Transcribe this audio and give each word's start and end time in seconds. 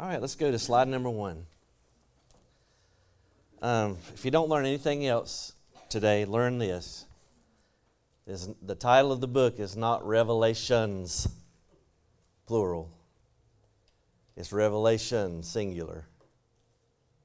All 0.00 0.06
right, 0.06 0.20
let's 0.20 0.36
go 0.36 0.48
to 0.48 0.60
slide 0.60 0.86
number 0.86 1.10
one. 1.10 1.44
Um, 3.60 3.96
if 4.14 4.24
you 4.24 4.30
don't 4.30 4.48
learn 4.48 4.64
anything 4.64 5.04
else 5.04 5.54
today, 5.88 6.24
learn 6.24 6.58
this. 6.58 7.04
Is 8.24 8.48
the 8.62 8.76
title 8.76 9.10
of 9.10 9.20
the 9.20 9.26
book 9.26 9.58
is 9.58 9.76
not 9.76 10.06
Revelations, 10.06 11.26
plural. 12.46 12.92
It's 14.36 14.52
Revelation, 14.52 15.42
singular. 15.42 16.06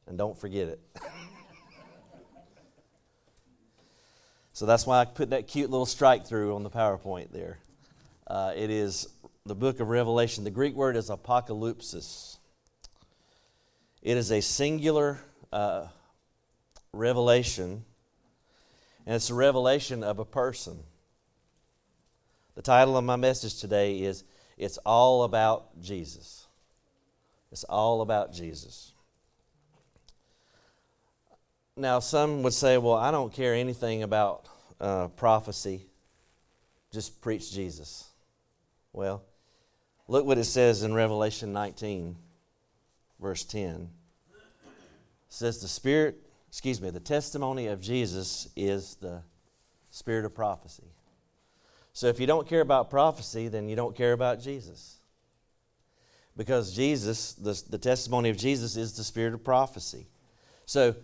And 0.08 0.18
don't 0.18 0.36
forget 0.36 0.68
it. 0.68 0.80
so 4.54 4.66
that's 4.66 4.88
why 4.88 5.00
I 5.00 5.06
put 5.06 5.30
that 5.30 5.48
cute 5.48 5.70
little 5.70 5.86
strike 5.86 6.26
through 6.26 6.56
on 6.56 6.64
the 6.64 6.72
PowerPoint 6.72 7.32
there. 7.32 7.60
Uh, 8.26 8.54
it 8.56 8.72
is 8.72 9.10
the 9.46 9.54
book 9.54 9.80
of 9.80 9.90
Revelation. 9.90 10.44
The 10.44 10.50
Greek 10.50 10.74
word 10.74 10.96
is 10.96 11.12
apocalypsis. 11.12 12.38
It 14.04 14.18
is 14.18 14.34
a 14.34 14.42
singular 14.42 15.18
uh, 15.54 15.88
revelation, 16.92 17.86
and 19.06 19.16
it's 19.16 19.30
a 19.30 19.34
revelation 19.34 20.04
of 20.04 20.20
a 20.20 20.26
person. 20.26 20.78
The 22.56 22.62
title 22.62 22.98
of 22.98 23.06
my 23.06 23.16
message 23.16 23.62
today 23.62 24.02
is 24.02 24.26
It's 24.58 24.78
All 24.80 25.24
About 25.24 25.80
Jesus. 25.80 26.48
It's 27.54 27.64
all 27.64 28.02
about 28.02 28.34
Jesus. 28.34 28.92
Now, 31.78 32.00
some 32.00 32.44
would 32.44 32.54
say, 32.54 32.78
well, 32.78 32.96
I 32.96 33.10
don't 33.10 33.32
care 33.32 33.54
anything 33.54 34.04
about 34.04 34.50
uh, 34.82 35.08
prophecy, 35.10 35.86
just 36.92 37.22
preach 37.22 37.54
Jesus. 37.54 38.06
Well, 38.92 39.24
look 40.10 40.26
what 40.26 40.38
it 40.38 40.44
says 40.44 40.84
in 40.84 40.94
Revelation 40.94 41.54
19 41.54 42.18
verse 43.24 43.46
10 43.46 43.90
says 45.30 45.62
the 45.62 45.68
spirit 45.68 46.18
excuse 46.50 46.82
me 46.82 46.90
the 46.90 47.00
testimony 47.00 47.68
of 47.68 47.80
jesus 47.80 48.50
is 48.58 48.96
the 48.96 49.24
spirit 49.92 50.26
of 50.26 50.36
prophecy. 50.36 50.92
So 51.94 52.08
if 52.08 52.20
you 52.20 52.28
don't 52.28 52.48
care 52.48 52.60
about 52.60 52.90
prophecy 52.90 53.48
then 53.48 53.70
you 53.70 53.78
don't 53.78 53.96
care 53.96 54.12
about 54.12 54.42
jesus. 54.42 54.98
Because 56.36 56.76
jesus 56.76 57.34
the, 57.34 57.64
the 57.70 57.78
testimony 57.78 58.30
of 58.30 58.36
jesus 58.36 58.76
is 58.76 58.92
the 58.94 59.06
spirit 59.06 59.34
of 59.34 59.42
prophecy. 59.42 60.06
So 60.66 60.96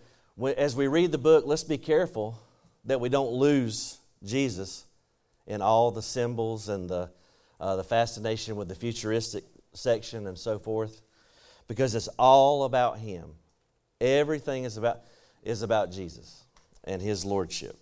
as 0.57 0.75
we 0.75 0.87
read 0.87 1.13
the 1.13 1.17
book 1.17 1.45
let's 1.47 1.63
be 1.63 1.77
careful 1.77 2.37
that 2.83 2.99
we 2.99 3.07
don't 3.07 3.31
lose 3.31 3.97
jesus 4.25 4.85
in 5.47 5.61
all 5.61 5.89
the 5.89 6.01
symbols 6.01 6.67
and 6.67 6.89
the, 6.89 7.09
uh, 7.61 7.77
the 7.77 7.83
fascination 7.83 8.57
with 8.57 8.67
the 8.67 8.75
futuristic 8.75 9.45
section 9.73 10.27
and 10.27 10.37
so 10.37 10.59
forth 10.59 11.01
because 11.69 11.95
it's 11.95 12.09
all 12.17 12.65
about 12.65 12.97
Him. 12.97 13.29
Everything 14.01 14.65
is 14.65 14.75
about, 14.75 15.01
is 15.43 15.61
about 15.61 15.91
Jesus 15.91 16.43
and 16.83 17.01
His 17.01 17.23
Lordship. 17.23 17.77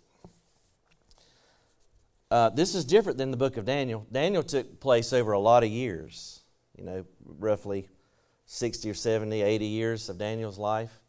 Uh, 2.29 2.49
this 2.49 2.75
is 2.75 2.83
different 2.83 3.17
than 3.17 3.31
the 3.31 3.37
book 3.37 3.55
of 3.57 3.65
Daniel. 3.65 4.05
Daniel 4.11 4.43
took 4.43 4.81
place 4.81 5.13
over 5.13 5.31
a 5.31 5.39
lot 5.39 5.63
of 5.63 5.69
years, 5.69 6.41
you 6.77 6.83
know, 6.83 7.05
roughly 7.39 7.87
60 8.45 8.89
or 8.89 8.93
70, 8.93 9.41
80 9.41 9.65
years 9.65 10.09
of 10.09 10.17
Daniel's 10.17 10.59
life. 10.59 10.99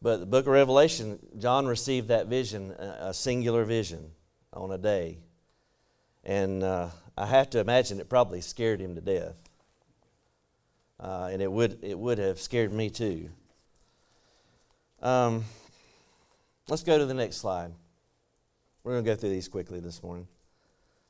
But 0.00 0.18
the 0.18 0.26
book 0.26 0.46
of 0.46 0.52
Revelation, 0.52 1.18
John 1.38 1.66
received 1.66 2.08
that 2.08 2.28
vision, 2.28 2.70
a 2.70 3.12
singular 3.12 3.64
vision, 3.64 4.12
on 4.52 4.70
a 4.70 4.78
day. 4.78 5.18
And 6.24 6.62
uh, 6.62 6.88
I 7.18 7.26
have 7.26 7.50
to 7.50 7.58
imagine 7.58 7.98
it 7.98 8.08
probably 8.08 8.40
scared 8.40 8.80
him 8.80 8.94
to 8.94 9.00
death 9.00 9.49
uh, 11.00 11.30
and 11.32 11.40
it 11.40 11.50
would 11.50 11.78
it 11.82 11.98
would 11.98 12.18
have 12.18 12.38
scared 12.38 12.72
me 12.72 12.90
too. 12.90 13.30
Um, 15.02 15.44
let's 16.68 16.82
go 16.82 16.98
to 16.98 17.06
the 17.06 17.14
next 17.14 17.36
slide. 17.36 17.72
We're 18.84 18.92
going 18.92 19.04
to 19.04 19.10
go 19.10 19.14
through 19.16 19.30
these 19.30 19.48
quickly 19.48 19.80
this 19.80 20.02
morning 20.02 20.26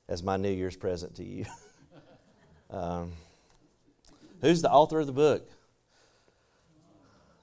as 0.09 0.22
my 0.22 0.37
New 0.37 0.50
Year's 0.50 0.76
present 0.76 1.16
to 1.16 1.25
you. 1.25 1.44
um, 2.70 3.12
who's 4.41 4.62
the 4.62 4.70
author 4.70 5.00
of 5.00 5.06
the 5.06 5.12
book? 5.12 5.48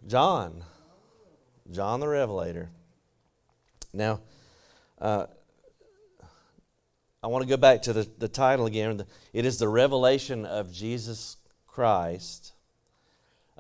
John. 0.07 0.63
John 1.71 1.99
the 1.99 2.07
Revelator. 2.07 2.69
Now, 3.93 4.21
uh, 4.99 5.27
I 7.21 7.27
want 7.27 7.43
to 7.43 7.49
go 7.49 7.57
back 7.57 7.81
to 7.83 7.93
the, 7.93 8.09
the 8.19 8.27
title 8.27 8.67
again. 8.67 9.03
It 9.33 9.45
is 9.45 9.57
the 9.57 9.67
revelation 9.67 10.45
of 10.45 10.71
Jesus 10.71 11.37
Christ. 11.77 12.53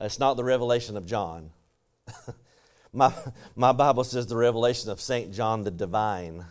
It's 0.01 0.17
not 0.17 0.37
the 0.37 0.43
revelation 0.43 0.97
of 0.97 1.05
John. 1.05 1.51
my, 2.91 3.13
my 3.55 3.71
Bible 3.73 4.03
says 4.03 4.25
the 4.25 4.35
revelation 4.35 4.89
of 4.89 4.99
St. 4.99 5.31
John 5.31 5.63
the 5.63 5.69
Divine. 5.69 6.43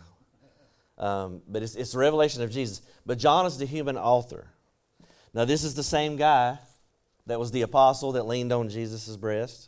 Um, 0.97 1.41
but 1.45 1.63
it's, 1.63 1.75
it's 1.75 1.91
the 1.91 1.97
revelation 1.97 2.41
of 2.41 2.51
Jesus. 2.51 2.81
But 3.05 3.17
John 3.17 3.45
is 3.45 3.57
the 3.57 3.65
human 3.65 3.97
author. 3.97 4.47
Now, 5.33 5.43
this 5.43 5.65
is 5.65 5.75
the 5.75 5.83
same 5.83 6.15
guy 6.15 6.57
that 7.25 7.37
was 7.37 7.51
the 7.51 7.63
apostle 7.63 8.13
that 8.13 8.25
leaned 8.27 8.53
on 8.53 8.69
Jesus' 8.69 9.17
breast. 9.17 9.67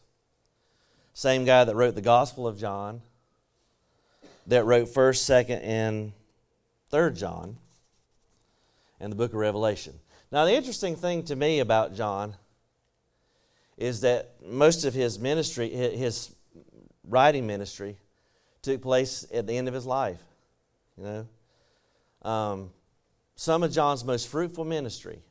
Same 1.13 1.43
guy 1.43 1.65
that 1.65 1.75
wrote 1.75 1.95
the 1.95 2.01
Gospel 2.01 2.47
of 2.47 2.57
John, 2.57 3.01
that 4.47 4.63
wrote 4.63 4.87
1st, 4.87 5.49
2nd, 5.49 5.59
and 5.65 6.13
3rd 6.93 7.17
John, 7.17 7.57
and 9.01 9.11
the 9.11 9.17
book 9.17 9.33
of 9.33 9.39
Revelation. 9.39 9.99
Now, 10.31 10.45
the 10.45 10.53
interesting 10.53 10.95
thing 10.95 11.23
to 11.23 11.35
me 11.35 11.59
about 11.59 11.95
John 11.95 12.35
is 13.77 14.01
that 14.01 14.35
most 14.45 14.85
of 14.85 14.93
his 14.93 15.17
ministry, 15.17 15.69
his 15.69 16.35
writing 17.07 17.47
ministry, 17.47 17.97
took 18.61 18.81
place 18.81 19.25
at 19.33 19.47
the 19.47 19.57
end 19.57 19.67
of 19.67 19.73
his 19.73 19.85
life. 19.85 20.21
You 20.97 21.03
know, 22.23 22.29
um, 22.29 22.69
some 23.35 23.63
of 23.63 23.71
John's 23.71 24.03
most 24.03 24.27
fruitful 24.27 24.65
ministry 24.65 25.21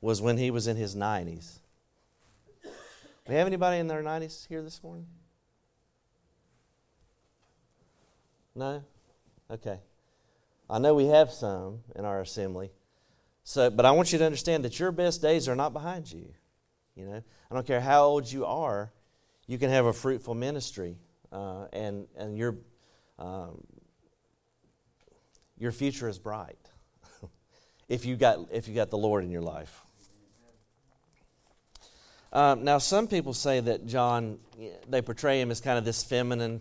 was 0.00 0.20
when 0.20 0.36
he 0.36 0.50
was 0.50 0.66
in 0.66 0.76
his 0.76 0.94
90s. 0.94 1.58
We 3.26 3.34
have 3.36 3.46
anybody 3.46 3.78
in 3.78 3.88
their 3.88 4.02
90s 4.02 4.46
here 4.46 4.60
this 4.60 4.82
morning? 4.82 5.06
No? 8.54 8.84
Okay. 9.50 9.80
I 10.68 10.78
know 10.78 10.94
we 10.94 11.06
have 11.06 11.30
some 11.30 11.80
in 11.96 12.04
our 12.04 12.20
assembly. 12.20 12.70
So, 13.44 13.68
but 13.68 13.84
I 13.84 13.90
want 13.90 14.10
you 14.10 14.18
to 14.18 14.24
understand 14.24 14.64
that 14.64 14.80
your 14.80 14.90
best 14.90 15.20
days 15.20 15.48
are 15.48 15.54
not 15.54 15.74
behind 15.74 16.10
you. 16.10 16.26
You 16.96 17.06
know, 17.06 17.22
I 17.50 17.54
don't 17.54 17.66
care 17.66 17.80
how 17.80 18.04
old 18.04 18.30
you 18.30 18.46
are, 18.46 18.90
you 19.46 19.58
can 19.58 19.68
have 19.68 19.84
a 19.84 19.92
fruitful 19.92 20.34
ministry, 20.34 20.96
uh, 21.30 21.66
and 21.72 22.06
and 22.16 22.38
your 22.38 22.56
um, 23.18 23.62
your 25.58 25.72
future 25.72 26.08
is 26.08 26.18
bright 26.18 26.58
if 27.88 28.06
you 28.06 28.16
got 28.16 28.38
if 28.50 28.66
you 28.66 28.74
got 28.74 28.90
the 28.90 28.98
Lord 28.98 29.24
in 29.24 29.30
your 29.30 29.42
life. 29.42 29.82
Um, 32.32 32.64
now, 32.64 32.78
some 32.78 33.06
people 33.06 33.32
say 33.32 33.60
that 33.60 33.86
John, 33.86 34.38
they 34.88 35.02
portray 35.02 35.40
him 35.40 35.52
as 35.52 35.60
kind 35.60 35.78
of 35.78 35.84
this 35.84 36.02
feminine 36.02 36.60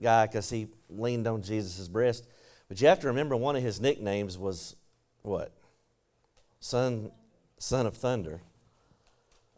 guy 0.00 0.26
because 0.26 0.50
he 0.50 0.66
leaned 0.88 1.28
on 1.28 1.42
Jesus' 1.42 1.86
breast. 1.86 2.26
But 2.68 2.80
you 2.80 2.88
have 2.88 3.00
to 3.00 3.08
remember 3.08 3.36
one 3.36 3.54
of 3.54 3.62
his 3.62 3.80
nicknames 3.80 4.36
was 4.36 4.74
what? 5.22 5.52
Son, 6.62 7.10
son 7.58 7.86
of 7.86 7.96
thunder. 7.96 8.40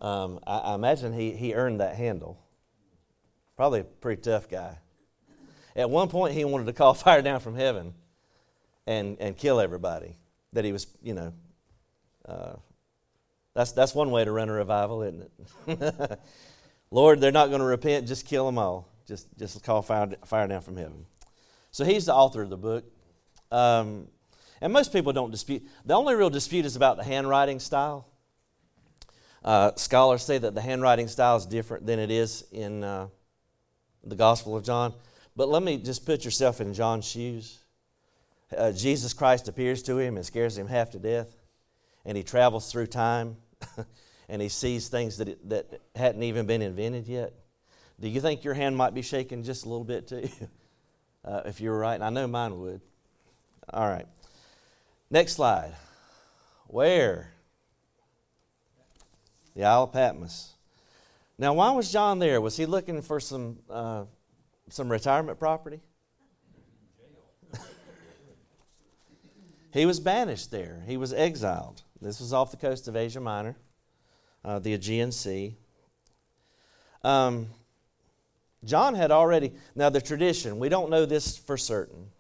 Um, 0.01 0.41
I, 0.47 0.59
I, 0.59 0.75
imagine 0.75 1.13
he, 1.13 1.33
he 1.33 1.55
earned 1.55 1.81
that 1.81 1.95
handle. 1.97 2.39
Probably 3.57 3.81
a 3.81 3.85
pretty 3.85 4.23
tough 4.23 4.49
guy. 4.49 4.79
At 5.77 5.91
one 5.91 6.09
point, 6.09 6.35
he 6.35 6.45
wanted 6.45 6.67
to 6.67 6.73
call 6.73 6.95
fire 6.95 7.23
down 7.23 7.41
from 7.41 7.55
heaven 7.55 7.95
and, 8.87 9.17
and 9.21 9.37
kill 9.37 9.61
everybody. 9.61 10.17
That 10.53 10.65
he 10.65 10.73
was, 10.73 10.87
you 11.03 11.15
know, 11.15 11.33
uh, 12.27 12.55
that's, 13.55 13.73
that's 13.73 13.95
one 13.95 14.11
way 14.11 14.25
to 14.25 14.33
run 14.33 14.49
a 14.49 14.53
revival, 14.53 15.03
isn't 15.03 15.31
it? 15.67 16.19
Lord, 16.91 17.21
they're 17.21 17.33
not 17.33 17.49
going 17.49 17.61
to 17.61 17.67
repent, 17.67 18.07
just 18.07 18.27
kill 18.27 18.47
them 18.47 18.59
all. 18.59 18.89
Just, 19.07 19.27
just 19.39 19.63
call 19.63 19.83
fire, 19.83 20.09
fire 20.25 20.49
down 20.49 20.63
from 20.63 20.77
heaven. 20.77 21.07
So 21.71 21.85
he's 21.85 22.07
the 22.07 22.15
author 22.15 22.43
of 22.43 22.51
the 22.51 22.57
book. 22.57 22.85
Um, 23.51 24.09
and 24.61 24.73
most 24.73 24.93
people 24.93 25.13
don't 25.13 25.31
dispute. 25.31 25.63
The 25.85 25.95
only 25.95 26.15
real 26.15 26.31
dispute 26.31 26.65
is 26.65 26.77
about 26.77 26.97
the 26.97 27.05
handwriting 27.05 27.61
style. 27.61 28.09
Uh, 29.45 29.73
scholars 29.77 30.23
say 30.23 30.39
that 30.39 30.55
the 30.55 30.61
handwriting 30.61 31.07
style 31.07 31.37
is 31.37 31.45
different 31.45 31.85
than 31.87 31.99
it 31.99 32.11
is 32.11 32.45
in 32.51 32.83
uh, 32.83 33.09
the 34.03 34.17
Gospel 34.17 34.57
of 34.57 34.65
John. 34.65 34.95
But 35.37 35.49
let 35.49 35.63
me 35.63 35.77
just 35.77 36.07
put 36.07 36.25
yourself 36.25 36.61
in 36.61 36.73
John's 36.73 37.05
shoes. 37.05 37.59
Uh, 38.57 38.73
Jesus 38.73 39.13
Christ 39.13 39.49
appears 39.49 39.83
to 39.83 39.99
him 39.99 40.17
and 40.17 40.25
scares 40.25 40.57
him 40.57 40.67
half 40.67 40.91
to 40.91 40.99
death, 40.99 41.37
and 42.05 42.17
he 42.17 42.23
travels 42.23 42.71
through 42.71 42.87
time, 42.87 43.37
and 44.29 44.41
he 44.41 44.49
sees 44.49 44.89
things 44.89 45.19
that, 45.19 45.29
it, 45.29 45.49
that 45.49 45.81
hadn't 45.97 46.23
even 46.23 46.47
been 46.47 46.63
invented 46.63 47.07
yet. 47.07 47.35
Do 48.01 48.09
you 48.09 48.21
think 48.21 48.45
your 48.45 48.55
hand 48.55 48.77
might 48.77 48.95
be 48.95 49.03
shaking 49.03 49.43
just 49.43 49.67
a 49.67 49.69
little 49.69 49.85
bit 49.85 50.09
too? 50.09 50.29
Uh, 51.27 51.41
if 51.47 51.59
you 51.59 51.71
were 51.71 51.79
right, 51.79 52.03
I 52.03 52.11
know 52.11 52.27
mine 52.27 52.61
would. 52.61 52.83
All 53.73 53.89
right. 53.89 54.07
Next 55.11 55.35
slide. 55.35 55.75
Where? 56.67 57.35
the 59.55 59.65
Isle 59.65 59.85
of 59.85 59.93
Patmos. 59.93 60.53
Now, 61.39 61.55
why 61.55 61.71
was 61.71 61.91
John 61.91 62.19
there? 62.19 62.41
Was 62.41 62.57
he 62.57 62.67
looking 62.67 63.03
for 63.03 63.21
some, 63.21 63.59
uh, 63.71 64.05
some 64.69 64.91
retirement 64.91 65.39
property? 65.39 65.81
he 69.73 69.87
was 69.87 70.01
banished 70.01 70.51
there, 70.51 70.83
he 70.87 70.97
was 70.97 71.13
exiled. 71.13 71.83
This 72.01 72.19
was 72.21 72.33
off 72.33 72.51
the 72.51 72.57
coast 72.57 72.89
of 72.89 72.97
Asia 72.97 73.21
Minor, 73.21 73.57
uh, 74.45 74.59
the 74.59 74.75
Aegean 74.75 75.13
Sea. 75.13 75.57
Um, 77.03 77.49
John 78.65 78.95
had 78.95 79.11
already, 79.11 79.53
now 79.75 79.91
the 79.91 80.01
tradition, 80.01 80.59
we 80.59 80.69
don't 80.69 80.91
know 80.91 81.07
this 81.07 81.37
for 81.37 81.57
certain, 81.57 82.11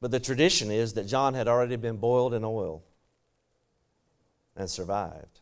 but 0.00 0.10
the 0.10 0.20
tradition 0.20 0.70
is 0.70 0.94
that 0.94 1.06
John 1.06 1.34
had 1.34 1.48
already 1.48 1.76
been 1.76 1.96
boiled 1.96 2.34
in 2.34 2.44
oil 2.44 2.82
and 4.56 4.68
survived. 4.68 5.40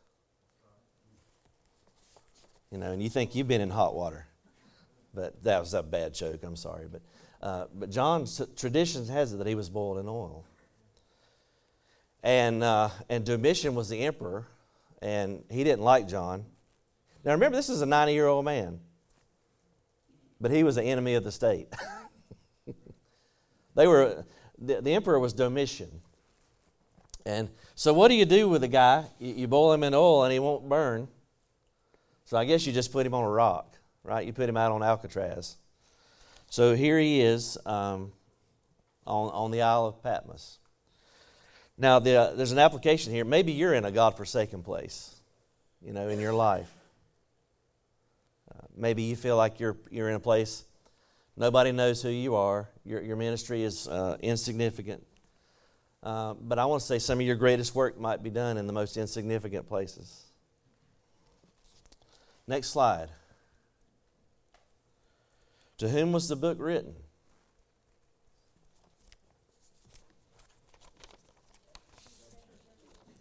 You 2.70 2.78
know, 2.78 2.92
and 2.92 3.02
you 3.02 3.08
think 3.08 3.34
you've 3.34 3.48
been 3.48 3.60
in 3.60 3.70
hot 3.70 3.94
water, 3.94 4.26
but 5.14 5.42
that 5.44 5.60
was 5.60 5.74
a 5.74 5.82
bad 5.82 6.14
joke, 6.14 6.42
I'm 6.42 6.56
sorry. 6.56 6.86
But, 6.90 7.02
uh, 7.40 7.66
but 7.74 7.90
John's 7.90 8.40
tradition 8.56 9.06
has 9.06 9.32
it 9.32 9.36
that 9.36 9.46
he 9.46 9.54
was 9.54 9.70
boiled 9.70 9.98
in 9.98 10.08
oil. 10.08 10.44
And, 12.22 12.62
uh, 12.64 12.88
and 13.08 13.24
Domitian 13.24 13.74
was 13.74 13.88
the 13.88 14.00
emperor, 14.00 14.46
and 15.02 15.44
he 15.50 15.62
didn't 15.62 15.82
like 15.82 16.08
John. 16.08 16.46
Now 17.24 17.32
remember, 17.32 17.56
this 17.56 17.68
is 17.68 17.80
a 17.80 17.86
90 17.86 18.12
year 18.12 18.26
old 18.26 18.44
man 18.44 18.80
but 20.44 20.50
he 20.50 20.62
was 20.62 20.76
an 20.76 20.84
enemy 20.84 21.14
of 21.14 21.24
the 21.24 21.32
state. 21.32 21.68
they 23.74 23.86
were, 23.86 24.26
the, 24.66 24.81
the, 24.81 24.94
emperor 24.94 25.19
was 25.19 25.32
Domitian. 25.32 26.00
And 27.26 27.49
so, 27.75 27.93
what 27.93 28.08
do 28.08 28.14
you 28.14 28.25
do 28.25 28.49
with 28.49 28.62
a 28.64 28.69
guy? 28.69 29.05
You, 29.19 29.34
you 29.34 29.49
boil 29.49 29.72
him 29.72 29.82
in 29.82 29.94
oil 29.94 30.25
and 30.25 30.32
he 30.32 30.38
won't 30.38 30.69
burn. 30.69 31.08
So, 32.25 32.37
I 32.37 32.44
guess 32.44 32.66
you 32.66 32.72
just 32.72 32.93
put 32.93 33.06
him 33.06 33.14
on 33.14 33.25
a 33.25 33.31
rock, 33.31 33.76
right? 34.02 34.26
You 34.26 34.32
put 34.32 34.49
him 34.49 34.56
out 34.56 34.72
on 34.72 34.82
Alcatraz. 34.82 35.56
So, 36.50 36.75
here 36.75 36.99
he 36.99 37.20
is 37.20 37.58
um, 37.66 38.12
on, 39.06 39.31
on 39.31 39.50
the 39.50 39.62
Isle 39.62 39.87
of 39.87 40.02
Patmos. 40.02 40.58
Now, 41.76 41.99
the, 41.99 42.16
uh, 42.16 42.34
there's 42.34 42.52
an 42.52 42.58
application 42.58 43.12
here. 43.12 43.25
Maybe 43.25 43.52
you're 43.52 43.75
in 43.75 43.84
a 43.84 43.90
God 43.90 44.16
forsaken 44.16 44.62
place, 44.62 45.14
you 45.81 45.93
know, 45.93 46.08
in 46.08 46.20
your 46.20 46.34
life. 46.34 46.70
Maybe 48.76 49.02
you 49.02 49.16
feel 49.16 49.37
like 49.37 49.61
you're, 49.61 49.76
you're 49.90 50.08
in 50.08 50.16
a 50.16 50.20
place 50.20 50.64
nobody 51.36 51.72
knows 51.72 52.02
who 52.02 52.10
you 52.10 52.34
are, 52.34 52.69
your, 52.84 53.02
your 53.02 53.16
ministry 53.16 53.62
is 53.62 53.88
uh, 53.88 54.16
insignificant. 54.20 55.04
Uh, 56.02 56.34
but 56.34 56.58
I 56.58 56.66
want 56.66 56.81
to 56.81 56.86
say 56.86 56.98
some 56.98 57.19
of 57.19 57.26
your 57.26 57.36
greatest 57.36 57.75
work 57.75 57.98
might 57.98 58.22
be 58.22 58.31
done 58.31 58.58
in 58.58 58.66
the 58.66 58.72
most 58.72 58.96
insignificant 58.96 59.66
places. 59.66 60.25
Next 62.46 62.69
slide. 62.69 63.08
To 65.78 65.88
whom 65.88 66.12
was 66.12 66.28
the 66.28 66.36
book 66.36 66.58
written? 66.60 66.94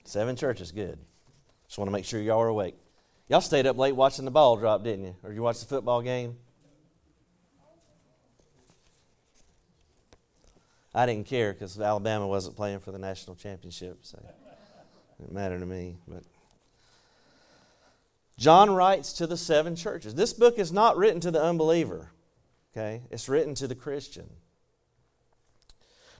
Seven 0.03 0.35
churches, 0.35 0.71
good. 0.71 0.99
Just 1.65 1.79
want 1.79 1.87
to 1.87 1.91
make 1.91 2.05
sure 2.05 2.21
y'all 2.21 2.39
are 2.39 2.47
awake. 2.47 2.75
Y'all 3.29 3.41
stayed 3.41 3.65
up 3.65 3.77
late 3.77 3.95
watching 3.95 4.25
the 4.25 4.31
ball 4.31 4.57
drop, 4.57 4.83
didn't 4.83 5.05
you? 5.05 5.15
Or 5.23 5.33
you 5.33 5.41
watched 5.41 5.61
the 5.61 5.65
football 5.65 6.01
game? 6.03 6.37
I 10.93 11.05
didn't 11.05 11.25
care 11.25 11.53
because 11.53 11.79
Alabama 11.79 12.27
wasn't 12.27 12.55
playing 12.55 12.79
for 12.79 12.91
the 12.91 12.99
national 12.99 13.35
championship, 13.35 13.99
so 14.01 14.19
it 14.19 14.35
didn't 15.19 15.33
matter 15.33 15.59
to 15.59 15.65
me. 15.65 15.97
But 16.07 16.23
John 18.37 18.71
writes 18.71 19.13
to 19.13 19.27
the 19.27 19.37
seven 19.37 19.75
churches. 19.75 20.15
This 20.15 20.33
book 20.33 20.59
is 20.59 20.71
not 20.71 20.97
written 20.97 21.19
to 21.21 21.31
the 21.31 21.41
unbeliever, 21.41 22.11
okay? 22.71 23.01
It's 23.09 23.27
written 23.27 23.55
to 23.55 23.67
the 23.67 23.75
Christian. 23.75 24.29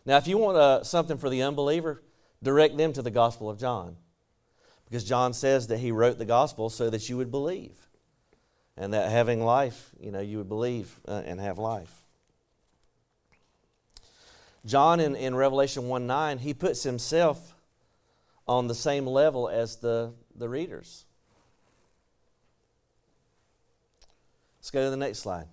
Now, 0.06 0.18
if 0.18 0.28
you 0.28 0.38
want 0.38 0.58
uh, 0.58 0.84
something 0.84 1.18
for 1.18 1.30
the 1.30 1.44
unbeliever, 1.44 2.02
direct 2.42 2.78
them 2.78 2.94
to 2.94 3.02
the 3.02 3.12
Gospel 3.12 3.50
of 3.50 3.60
John. 3.60 3.96
Because 4.86 5.04
John 5.04 5.34
says 5.34 5.68
that 5.68 5.80
he 5.80 5.92
wrote 5.92 6.20
the 6.20 6.26
gospel 6.26 6.70
so 6.70 6.90
that 6.92 7.10
you 7.10 7.18
would 7.18 7.32
believe. 7.32 7.76
And 8.78 8.94
that 8.94 9.10
having 9.10 9.44
life, 9.44 9.90
you 10.00 10.12
know, 10.12 10.20
you 10.20 10.38
would 10.38 10.50
believe 10.50 11.00
uh, 11.08 11.24
and 11.26 11.40
have 11.40 11.58
life. 11.58 12.03
John 14.66 15.00
in, 15.00 15.16
in 15.16 15.36
Revelation 15.36 15.88
1 15.88 16.08
9, 16.08 16.38
he 16.40 16.54
puts 16.54 16.84
himself 16.84 17.56
on 18.48 18.68
the 18.68 18.76
same 18.76 19.06
level 19.06 19.50
as 19.50 19.78
the, 19.78 20.14
the 20.36 20.48
readers. 20.48 21.06
Let's 24.60 24.72
go 24.72 24.84
to 24.86 24.90
the 24.90 24.98
next 24.98 25.20
slide. 25.20 25.48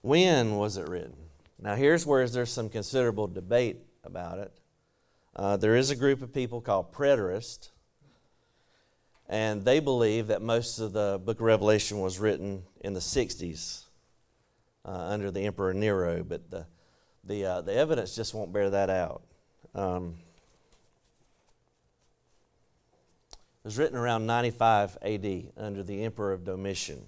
When 0.00 0.56
was 0.56 0.76
it 0.76 0.88
written? 0.88 1.16
Now, 1.58 1.76
here's 1.76 2.04
where 2.04 2.26
there's 2.28 2.52
some 2.52 2.68
considerable 2.68 3.26
debate 3.26 3.78
about 4.02 4.38
it. 4.38 4.52
Uh, 5.36 5.56
there 5.56 5.76
is 5.76 5.90
a 5.90 5.96
group 5.96 6.22
of 6.22 6.32
people 6.32 6.60
called 6.60 6.92
preterists, 6.92 7.70
and 9.28 9.64
they 9.64 9.80
believe 9.80 10.26
that 10.28 10.42
most 10.42 10.78
of 10.78 10.92
the 10.92 11.20
book 11.24 11.38
of 11.38 11.46
Revelation 11.46 12.00
was 12.00 12.18
written 12.18 12.64
in 12.80 12.92
the 12.92 13.00
60s 13.00 13.83
uh, 13.83 13.83
under 14.84 15.30
the 15.30 15.40
Emperor 15.40 15.72
Nero, 15.72 16.22
but 16.22 16.50
the, 16.50 16.66
the, 17.24 17.44
uh, 17.44 17.60
the 17.62 17.74
evidence 17.74 18.14
just 18.14 18.34
won't 18.34 18.52
bear 18.52 18.70
that 18.70 18.90
out. 18.90 19.22
Um, 19.74 20.16
it 23.32 23.64
was 23.64 23.78
written 23.78 23.96
around 23.96 24.26
95 24.26 24.98
AD 25.02 25.52
under 25.56 25.82
the 25.82 26.04
Emperor 26.04 26.32
of 26.32 26.44
Domitian. 26.44 27.02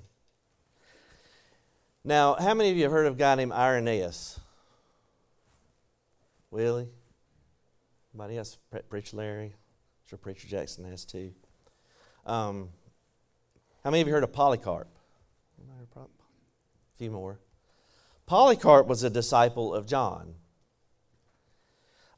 Now, 2.02 2.34
how 2.34 2.54
many 2.54 2.70
of 2.70 2.76
you 2.76 2.84
have 2.84 2.92
heard 2.92 3.06
of 3.06 3.14
a 3.14 3.16
guy 3.16 3.34
named 3.34 3.52
Irenaeus? 3.52 4.40
Willie? 6.50 6.88
Anybody 8.14 8.38
else? 8.38 8.58
Preacher 8.88 9.16
Larry? 9.16 9.46
I'm 9.46 10.08
sure 10.08 10.18
Preacher 10.18 10.48
Jackson 10.48 10.84
has 10.84 11.04
too. 11.04 11.32
Um, 12.24 12.70
how 13.84 13.90
many 13.90 14.00
of 14.00 14.08
you 14.08 14.14
heard 14.14 14.24
of 14.24 14.32
Polycarp? 14.32 14.88
A 16.94 16.98
few 16.98 17.10
more. 17.10 17.38
Polycarp 18.26 18.86
was 18.86 19.02
a 19.02 19.10
disciple 19.10 19.72
of 19.72 19.86
John. 19.86 20.34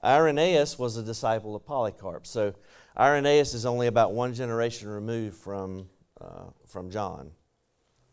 Irenaeus 0.02 0.78
was 0.78 0.96
a 0.96 1.02
disciple 1.02 1.54
of 1.54 1.66
Polycarp. 1.66 2.26
So 2.26 2.54
Irenaeus 2.98 3.52
is 3.52 3.66
only 3.66 3.88
about 3.88 4.12
one 4.12 4.32
generation 4.32 4.88
removed 4.88 5.36
from, 5.36 5.88
uh, 6.20 6.44
from 6.66 6.90
John, 6.90 7.32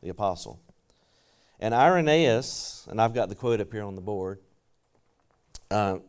the 0.02 0.10
apostle. 0.10 0.60
And 1.60 1.74
Irenaeus, 1.74 2.88
and 2.90 3.00
I've 3.00 3.14
got 3.14 3.30
the 3.30 3.36
quote 3.36 3.62
up 3.62 3.72
here 3.72 3.84
on 3.84 3.96
the 3.96 4.02
board, 4.02 4.40
uh, 5.72 6.00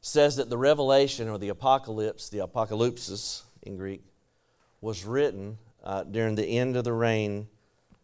says 0.00 0.36
that 0.36 0.50
the 0.50 0.58
revelation 0.58 1.28
or 1.28 1.38
the 1.38 1.48
apocalypse, 1.48 2.28
the 2.28 2.38
apocalypsis 2.38 3.42
in 3.62 3.76
Greek, 3.76 4.02
was 4.80 5.04
written 5.04 5.58
uh, 5.82 6.02
during 6.04 6.34
the 6.34 6.44
end 6.44 6.76
of 6.76 6.84
the 6.84 6.92
reign 6.92 7.46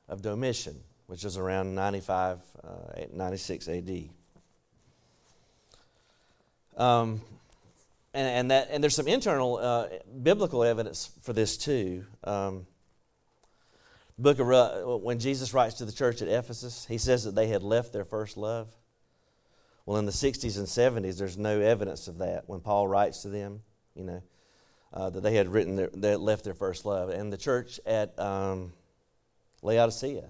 of 0.08 0.22
Domitian, 0.22 0.80
which 1.10 1.24
is 1.24 1.36
around 1.36 1.74
95, 1.74 2.38
uh, 2.62 2.68
96 3.12 3.68
AD. 3.68 4.10
Um, 6.76 7.20
and, 8.14 8.28
and, 8.28 8.50
that, 8.52 8.68
and 8.70 8.80
there's 8.80 8.94
some 8.94 9.08
internal 9.08 9.56
uh, 9.56 9.88
biblical 10.22 10.62
evidence 10.62 11.10
for 11.22 11.32
this 11.32 11.56
too. 11.56 12.04
Um, 12.22 12.64
book 14.18 14.38
of 14.38 15.02
when 15.02 15.18
Jesus 15.18 15.52
writes 15.52 15.74
to 15.78 15.84
the 15.84 15.90
church 15.90 16.22
at 16.22 16.28
Ephesus, 16.28 16.86
he 16.88 16.96
says 16.96 17.24
that 17.24 17.34
they 17.34 17.48
had 17.48 17.64
left 17.64 17.92
their 17.92 18.04
first 18.04 18.36
love. 18.36 18.68
Well, 19.86 19.98
in 19.98 20.06
the 20.06 20.12
60s 20.12 20.58
and 20.58 20.68
70s, 20.68 21.18
there's 21.18 21.36
no 21.36 21.60
evidence 21.60 22.06
of 22.06 22.18
that 22.18 22.44
when 22.48 22.60
Paul 22.60 22.86
writes 22.86 23.22
to 23.22 23.30
them, 23.30 23.62
you 23.96 24.04
know, 24.04 24.22
uh, 24.94 25.10
that 25.10 25.24
they 25.24 25.34
had 25.34 25.48
written 25.48 25.74
their, 25.74 25.90
they 25.92 26.10
had 26.10 26.20
left 26.20 26.44
their 26.44 26.54
first 26.54 26.84
love. 26.84 27.08
And 27.08 27.32
the 27.32 27.36
church 27.36 27.80
at 27.84 28.16
um, 28.16 28.72
Laodicea, 29.62 30.28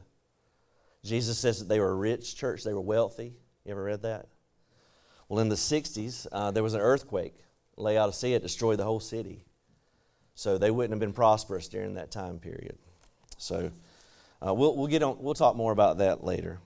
Jesus 1.04 1.38
says 1.38 1.59
that 1.59 1.69
they 1.69 1.80
were 1.80 1.90
a 1.90 1.95
rich 1.95 2.37
church, 2.37 2.64
they 2.64 2.75
were 2.75 2.80
wealthy. 2.80 3.35
You 3.64 3.73
ever 3.73 3.83
read 3.83 4.02
that? 4.02 4.26
Well, 5.28 5.40
in 5.40 5.49
the 5.49 5.54
60s, 5.54 6.26
uh, 6.33 6.50
there 6.50 6.62
was 6.62 6.75
an 6.75 6.80
earthquake. 6.80 7.35
Laodicea 7.76 8.40
destroyed 8.40 8.78
the 8.78 8.85
whole 8.85 9.00
city. 9.00 9.45
So 10.35 10.59
they 10.59 10.71
wouldn't 10.71 10.92
have 10.92 11.00
been 11.00 11.12
prosperous 11.12 11.69
during 11.69 11.95
that 11.95 12.11
time 12.11 12.38
period. 12.38 12.78
So 13.38 13.71
uh, 14.45 14.54
we'll, 14.54 14.76
we'll, 14.76 14.87
get 14.87 15.02
on, 15.02 15.16
we'll 15.21 15.35
talk 15.35 15.57
more 15.57 15.73
about 15.73 15.99
that 15.99 16.25
later. 16.25 16.59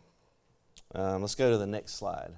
Um, 0.94 1.22
let's 1.22 1.34
go 1.34 1.50
to 1.50 1.58
the 1.58 1.66
next 1.66 1.94
slide. 1.94 2.32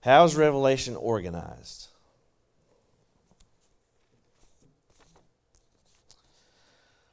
How 0.00 0.24
is 0.24 0.36
Revelation 0.36 0.96
organized? 0.96 1.88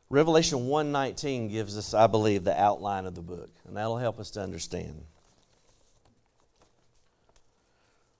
Revelation 0.09 0.67
1:19 0.67 1.50
gives 1.50 1.77
us, 1.77 1.93
I 1.93 2.07
believe, 2.07 2.43
the 2.43 2.59
outline 2.59 3.05
of 3.05 3.15
the 3.15 3.21
book, 3.21 3.50
and 3.65 3.75
that'll 3.75 3.97
help 3.97 4.19
us 4.19 4.31
to 4.31 4.41
understand. 4.41 5.05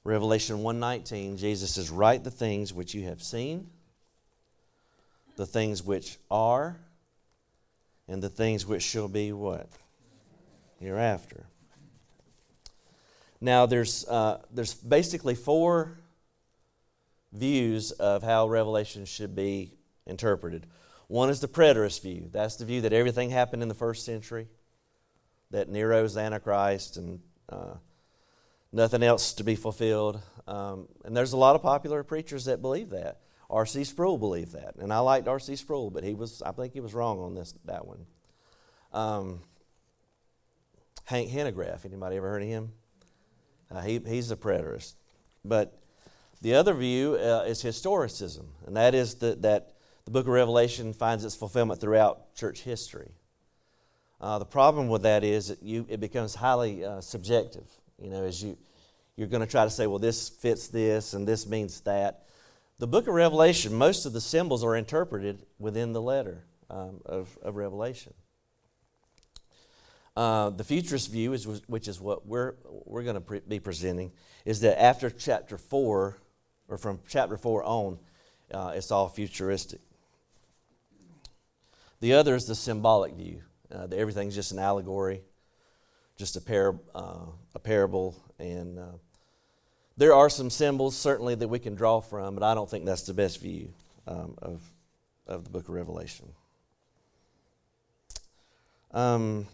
Revelation 0.04 0.64
1:19, 0.64 1.38
Jesus 1.38 1.76
says, 1.76 1.90
"Write 1.90 2.24
the 2.24 2.32
things 2.32 2.74
which 2.74 2.94
you 2.94 3.06
have 3.06 3.22
seen, 3.22 3.70
the 5.36 5.46
things 5.46 5.84
which 5.84 6.18
are, 6.30 6.80
and 8.08 8.22
the 8.22 8.30
things 8.30 8.66
which 8.66 8.84
shall 8.84 9.08
be 9.08 9.32
what? 9.32 9.68
Hereafter." 10.80 11.48
Now, 13.42 13.66
there's, 13.66 14.08
uh, 14.08 14.42
there's 14.50 14.74
basically 14.74 15.36
four 15.36 16.00
views 17.32 17.92
of 17.92 18.24
how 18.24 18.48
Revelation 18.48 19.06
should 19.06 19.36
be 19.36 19.72
interpreted. 20.06 20.66
One 21.08 21.30
is 21.30 21.40
the 21.40 21.48
preterist 21.48 22.02
view. 22.02 22.30
That's 22.32 22.56
the 22.56 22.66
view 22.66 22.82
that 22.82 22.94
everything 22.94 23.30
happened 23.30 23.62
in 23.62 23.68
the 23.68 23.76
first 23.76 24.06
century, 24.06 24.48
that 25.52 25.70
Nero's 25.70 26.18
Antichrist 26.18 26.98
and 26.98 27.20
uh, 27.50 27.76
nothing 28.72 29.04
else 29.04 29.34
to 29.34 29.44
be 29.44 29.56
fulfilled. 29.56 30.22
Um, 30.48 30.88
and 31.04 31.16
there's 31.16 31.34
a 31.34 31.38
lot 31.38 31.56
of 31.56 31.62
popular 31.62 32.04
preachers 32.04 32.46
that 32.46 32.62
believe 32.62 32.90
that. 32.92 33.22
R.C. 33.50 33.84
Sproul 33.84 34.18
believed 34.18 34.54
that, 34.54 34.76
and 34.80 34.92
I 34.92 35.00
liked 35.00 35.28
R.C. 35.28 35.56
Sproul, 35.56 35.92
but 35.92 36.04
he 36.04 36.16
was, 36.16 36.42
I 36.42 36.52
think 36.52 36.74
he 36.74 36.80
was 36.80 36.96
wrong 36.96 37.20
on 37.20 37.36
this 37.36 37.54
that 37.66 37.86
one. 37.86 38.06
Um, 38.92 39.42
Hank 41.04 41.30
Hanegraaff, 41.30 41.86
anybody 41.86 42.18
ever 42.18 42.28
heard 42.28 42.42
of 42.42 42.48
him? 42.48 42.72
Uh, 43.70 43.82
he, 43.82 44.00
he's 44.00 44.32
a 44.32 44.36
preterist. 44.36 44.96
But 45.44 45.78
the 46.42 46.56
other 46.56 46.74
view 46.74 47.16
uh, 47.16 47.44
is 47.48 47.64
historicism, 47.64 48.46
and 48.66 48.76
that 48.78 48.96
is 48.96 49.16
the, 49.16 49.36
that 49.42 49.75
the 50.06 50.12
book 50.12 50.28
of 50.28 50.34
Revelation 50.34 50.94
finds 50.94 51.26
its 51.26 51.36
fulfillment 51.36 51.82
throughout 51.82 52.36
church 52.36 52.62
history. 52.62 53.12
Uh, 54.22 54.40
the 54.40 54.46
problem 54.46 54.88
with 54.88 55.02
that 55.02 55.24
is 55.24 55.48
that 55.48 55.62
you, 55.64 55.86
it 55.90 56.00
becomes 56.00 56.36
highly 56.36 56.86
uh, 56.86 57.02
subjective. 57.02 57.66
You 58.00 58.12
know, 58.12 58.24
as 58.24 58.42
you, 58.42 58.58
you're 59.16 59.28
going 59.28 59.42
to 59.42 59.50
try 59.50 59.64
to 59.64 59.70
say, 59.70 59.88
well, 59.88 60.00
this 60.00 60.30
fits 60.30 60.68
this 60.68 61.14
and 61.14 61.28
this 61.28 61.48
means 61.48 61.82
that. 61.82 62.22
The 62.78 62.88
book 62.88 63.08
of 63.08 63.14
Revelation, 63.14 63.74
most 63.74 64.06
of 64.06 64.14
the 64.14 64.22
symbols 64.22 64.64
are 64.64 64.76
interpreted 64.76 65.46
within 65.60 65.94
the 65.94 66.02
letter 66.02 66.44
um, 66.70 67.02
of, 67.06 67.38
of 67.42 67.56
Revelation. 67.56 68.14
Uh, 70.16 70.50
the 70.52 70.64
futurist 70.64 71.12
view, 71.12 71.34
is, 71.34 71.46
which 71.68 71.88
is 71.88 72.00
what 72.00 72.28
we're, 72.28 72.56
we're 72.86 73.04
going 73.04 73.16
to 73.16 73.22
pre- 73.22 73.42
be 73.42 73.60
presenting, 73.60 74.12
is 74.46 74.62
that 74.62 74.82
after 74.82 75.10
chapter 75.10 75.58
4, 75.58 76.18
or 76.68 76.78
from 76.78 77.00
chapter 77.08 77.38
4 77.38 77.64
on, 77.64 78.00
uh, 78.54 78.74
it's 78.76 78.92
all 78.92 79.10
futuristic. 79.10 79.82
The 82.06 82.14
other 82.14 82.36
is 82.36 82.46
the 82.46 82.54
symbolic 82.54 83.16
view, 83.16 83.42
uh, 83.74 83.88
that 83.88 83.98
everything's 83.98 84.36
just 84.36 84.52
an 84.52 84.60
allegory, 84.60 85.24
just 86.18 86.36
a, 86.36 86.40
par- 86.40 86.80
uh, 86.94 87.26
a 87.56 87.58
parable. 87.58 88.16
And 88.38 88.78
uh, 88.78 88.98
there 89.98 90.14
are 90.14 90.30
some 90.30 90.52
symbols, 90.52 90.96
certainly, 90.96 91.34
that 91.34 91.48
we 91.48 91.58
can 91.58 91.74
draw 91.74 92.02
from, 92.02 92.36
but 92.36 92.44
I 92.44 92.54
don't 92.54 92.70
think 92.70 92.86
that's 92.86 93.08
the 93.08 93.16
best 93.16 93.42
view 93.42 93.74
um, 94.06 94.36
of, 94.40 94.62
of 95.26 95.46
the 95.46 95.50
book 95.50 95.68
of 95.68 95.74
Revelation. 95.74 96.32
Um, 98.92 99.48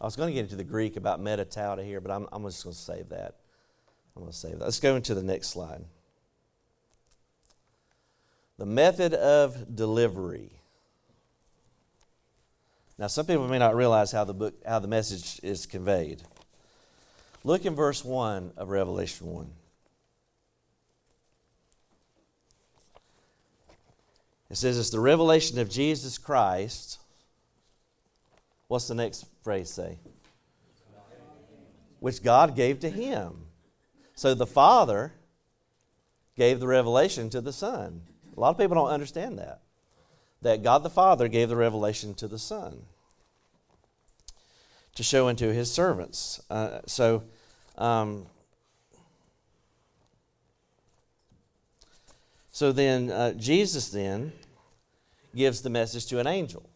I 0.00 0.06
was 0.06 0.16
going 0.16 0.30
to 0.30 0.32
get 0.32 0.44
into 0.44 0.56
the 0.56 0.64
Greek 0.64 0.96
about 0.96 1.20
metatauta 1.20 1.84
here, 1.84 2.00
but 2.00 2.10
I'm, 2.10 2.28
I'm 2.32 2.42
just 2.44 2.64
going 2.64 2.72
to 2.72 2.80
save 2.80 3.10
that. 3.10 3.34
I'm 4.16 4.22
going 4.22 4.32
to 4.32 4.38
save 4.38 4.52
that. 4.60 4.64
Let's 4.64 4.80
go 4.80 4.96
into 4.96 5.14
the 5.14 5.22
next 5.22 5.48
slide. 5.48 5.84
The 8.58 8.66
method 8.66 9.14
of 9.14 9.76
delivery. 9.76 10.50
Now, 12.98 13.08
some 13.08 13.26
people 13.26 13.46
may 13.48 13.58
not 13.58 13.76
realize 13.76 14.12
how 14.12 14.24
the 14.24 14.34
book, 14.34 14.54
how 14.66 14.78
the 14.78 14.88
message 14.88 15.38
is 15.42 15.66
conveyed. 15.66 16.22
Look 17.44 17.66
in 17.66 17.74
verse 17.74 18.04
1 18.04 18.52
of 18.56 18.70
Revelation 18.70 19.26
1. 19.26 19.50
It 24.48 24.56
says 24.56 24.78
it's 24.78 24.90
the 24.90 25.00
revelation 25.00 25.58
of 25.58 25.68
Jesus 25.68 26.18
Christ 26.18 26.98
What's 28.68 28.88
the 28.88 28.94
next 28.94 29.26
phrase 29.42 29.70
say? 29.70 29.98
Which 32.00 32.22
God 32.22 32.56
gave 32.56 32.80
to 32.80 32.90
him. 32.90 33.46
So 34.14 34.34
the 34.34 34.46
Father 34.46 35.12
gave 36.36 36.60
the 36.60 36.66
revelation 36.66 37.30
to 37.30 37.40
the 37.40 37.52
Son. 37.52 38.02
A 38.36 38.40
lot 38.40 38.50
of 38.50 38.58
people 38.58 38.74
don't 38.74 38.90
understand 38.90 39.38
that. 39.38 39.60
That 40.42 40.62
God 40.62 40.82
the 40.82 40.90
Father 40.90 41.28
gave 41.28 41.48
the 41.48 41.56
revelation 41.56 42.14
to 42.14 42.28
the 42.28 42.38
Son 42.38 42.82
to 44.94 45.02
show 45.02 45.28
unto 45.28 45.50
his 45.50 45.72
servants. 45.72 46.40
Uh, 46.50 46.80
so, 46.86 47.22
um, 47.78 48.26
so 52.50 52.72
then 52.72 53.10
uh, 53.10 53.32
Jesus 53.32 53.88
then 53.88 54.32
gives 55.34 55.62
the 55.62 55.70
message 55.70 56.06
to 56.06 56.18
an 56.18 56.26
angel. 56.26 56.68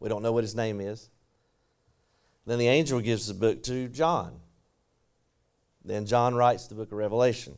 We 0.00 0.08
don't 0.08 0.22
know 0.22 0.32
what 0.32 0.44
his 0.44 0.54
name 0.54 0.80
is. 0.80 1.10
Then 2.46 2.58
the 2.58 2.68
angel 2.68 3.00
gives 3.00 3.26
the 3.26 3.34
book 3.34 3.62
to 3.64 3.88
John. 3.88 4.40
Then 5.84 6.06
John 6.06 6.34
writes 6.34 6.66
the 6.66 6.74
book 6.74 6.90
of 6.90 6.98
Revelation. 6.98 7.56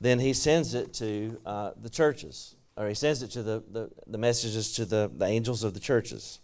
Then 0.00 0.18
he 0.18 0.32
sends 0.32 0.74
it 0.74 0.92
to 0.94 1.40
uh, 1.46 1.70
the 1.80 1.88
churches, 1.88 2.56
or 2.76 2.88
he 2.88 2.94
sends 2.94 3.22
it 3.22 3.30
to 3.32 3.42
the, 3.42 3.62
the, 3.70 3.90
the 4.06 4.18
messages 4.18 4.72
to 4.74 4.84
the, 4.84 5.10
the 5.16 5.26
angels 5.26 5.64
of 5.64 5.74
the 5.74 5.80
churches. 5.80 6.40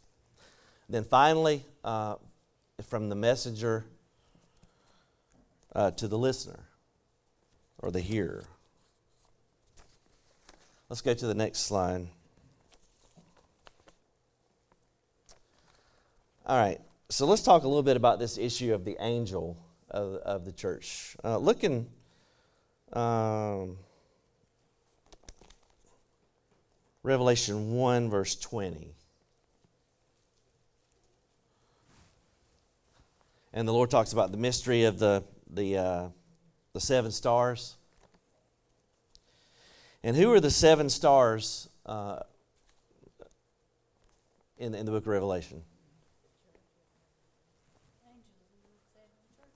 Then 0.89 1.05
finally, 1.05 1.65
uh, 1.85 2.17
from 2.83 3.09
the 3.09 3.15
messenger 3.15 3.85
uh, 5.75 5.91
to 5.93 6.09
the 6.09 6.19
listener 6.19 6.67
or 7.79 7.91
the 7.91 8.01
hearer. 8.01 8.45
Let's 10.89 11.03
go 11.03 11.15
to 11.15 11.27
the 11.27 11.35
next 11.35 11.61
slide. 11.61 12.09
All 16.47 16.59
right, 16.59 16.81
so 17.09 17.27
let's 17.27 17.43
talk 17.43 17.63
a 17.63 17.69
little 17.69 17.85
bit 17.85 17.97
about 17.97 18.19
this 18.19 18.37
issue 18.37 18.75
of 18.75 18.85
the 18.85 18.97
angel 18.99 19.57
of, 19.89 20.15
of 20.15 20.45
the 20.45 20.53
church. 20.53 21.17
Uh, 21.23 21.39
look 21.39 21.63
in 21.63 21.87
um, 22.93 23.77
Revelation 27.03 27.73
1, 27.73 28.11
verse 28.11 28.37
20. 28.37 28.95
And 33.53 33.67
the 33.67 33.73
Lord 33.73 33.91
talks 33.91 34.13
about 34.13 34.31
the 34.31 34.39
mystery 34.39 34.85
of 34.85 34.99
the, 34.99 35.25
the, 35.49 35.77
uh, 35.77 36.09
the 36.73 36.81
seven 36.81 37.11
stars. 37.11 37.77
And 40.03 40.17
who 40.17 40.33
are 40.33 40.41
the 40.41 40.51
seven 40.51 40.89
stars 40.89 41.69
uh, 41.85 42.21
in, 44.57 44.75
in 44.75 44.87
the 44.87 44.93
book 44.93 45.03
of 45.03 45.09
Revelation? 45.09 45.63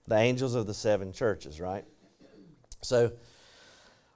the 0.06 0.16
angels 0.16 0.54
of 0.54 0.66
the 0.66 0.74
seven 0.74 1.12
churches, 1.12 1.60
right? 1.60 1.84
So, 2.84 3.12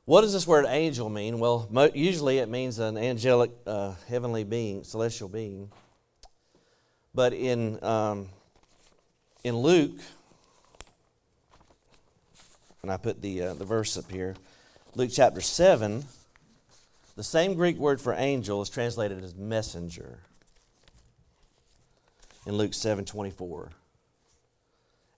what 0.04 0.20
does 0.20 0.34
this 0.34 0.46
word 0.46 0.66
angel 0.68 1.08
mean? 1.08 1.38
Well, 1.38 1.66
mo- 1.70 1.90
usually 1.94 2.38
it 2.38 2.50
means 2.50 2.78
an 2.78 2.98
angelic, 2.98 3.50
uh, 3.66 3.94
heavenly 4.08 4.44
being, 4.44 4.84
celestial 4.84 5.28
being. 5.28 5.70
But 7.14 7.32
in, 7.32 7.82
um, 7.82 8.28
in 9.42 9.56
Luke, 9.56 9.98
and 12.82 12.92
I 12.92 12.98
put 12.98 13.22
the, 13.22 13.42
uh, 13.42 13.54
the 13.54 13.64
verse 13.64 13.96
up 13.96 14.10
here, 14.10 14.34
Luke 14.94 15.10
chapter 15.12 15.40
7, 15.40 16.04
the 17.16 17.24
same 17.24 17.54
Greek 17.54 17.78
word 17.78 18.02
for 18.02 18.12
angel 18.12 18.60
is 18.60 18.68
translated 18.68 19.24
as 19.24 19.34
messenger 19.34 20.18
in 22.46 22.54
Luke 22.54 22.74
7 22.74 23.06
24 23.06 23.70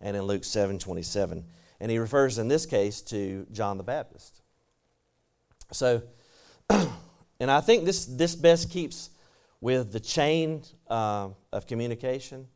and 0.00 0.16
in 0.16 0.22
Luke 0.22 0.44
7 0.44 0.78
27. 0.78 1.44
And 1.80 1.90
he 1.90 1.98
refers 1.98 2.38
in 2.38 2.48
this 2.48 2.66
case 2.66 3.00
to 3.02 3.46
John 3.52 3.78
the 3.78 3.84
Baptist. 3.84 4.42
So, 5.72 6.02
and 6.70 7.50
I 7.50 7.60
think 7.60 7.84
this, 7.84 8.04
this 8.04 8.34
best 8.34 8.70
keeps 8.70 9.10
with 9.60 9.92
the 9.92 10.00
chain 10.00 10.62
uh, 10.88 11.28
of 11.52 11.66
communication 11.66 12.48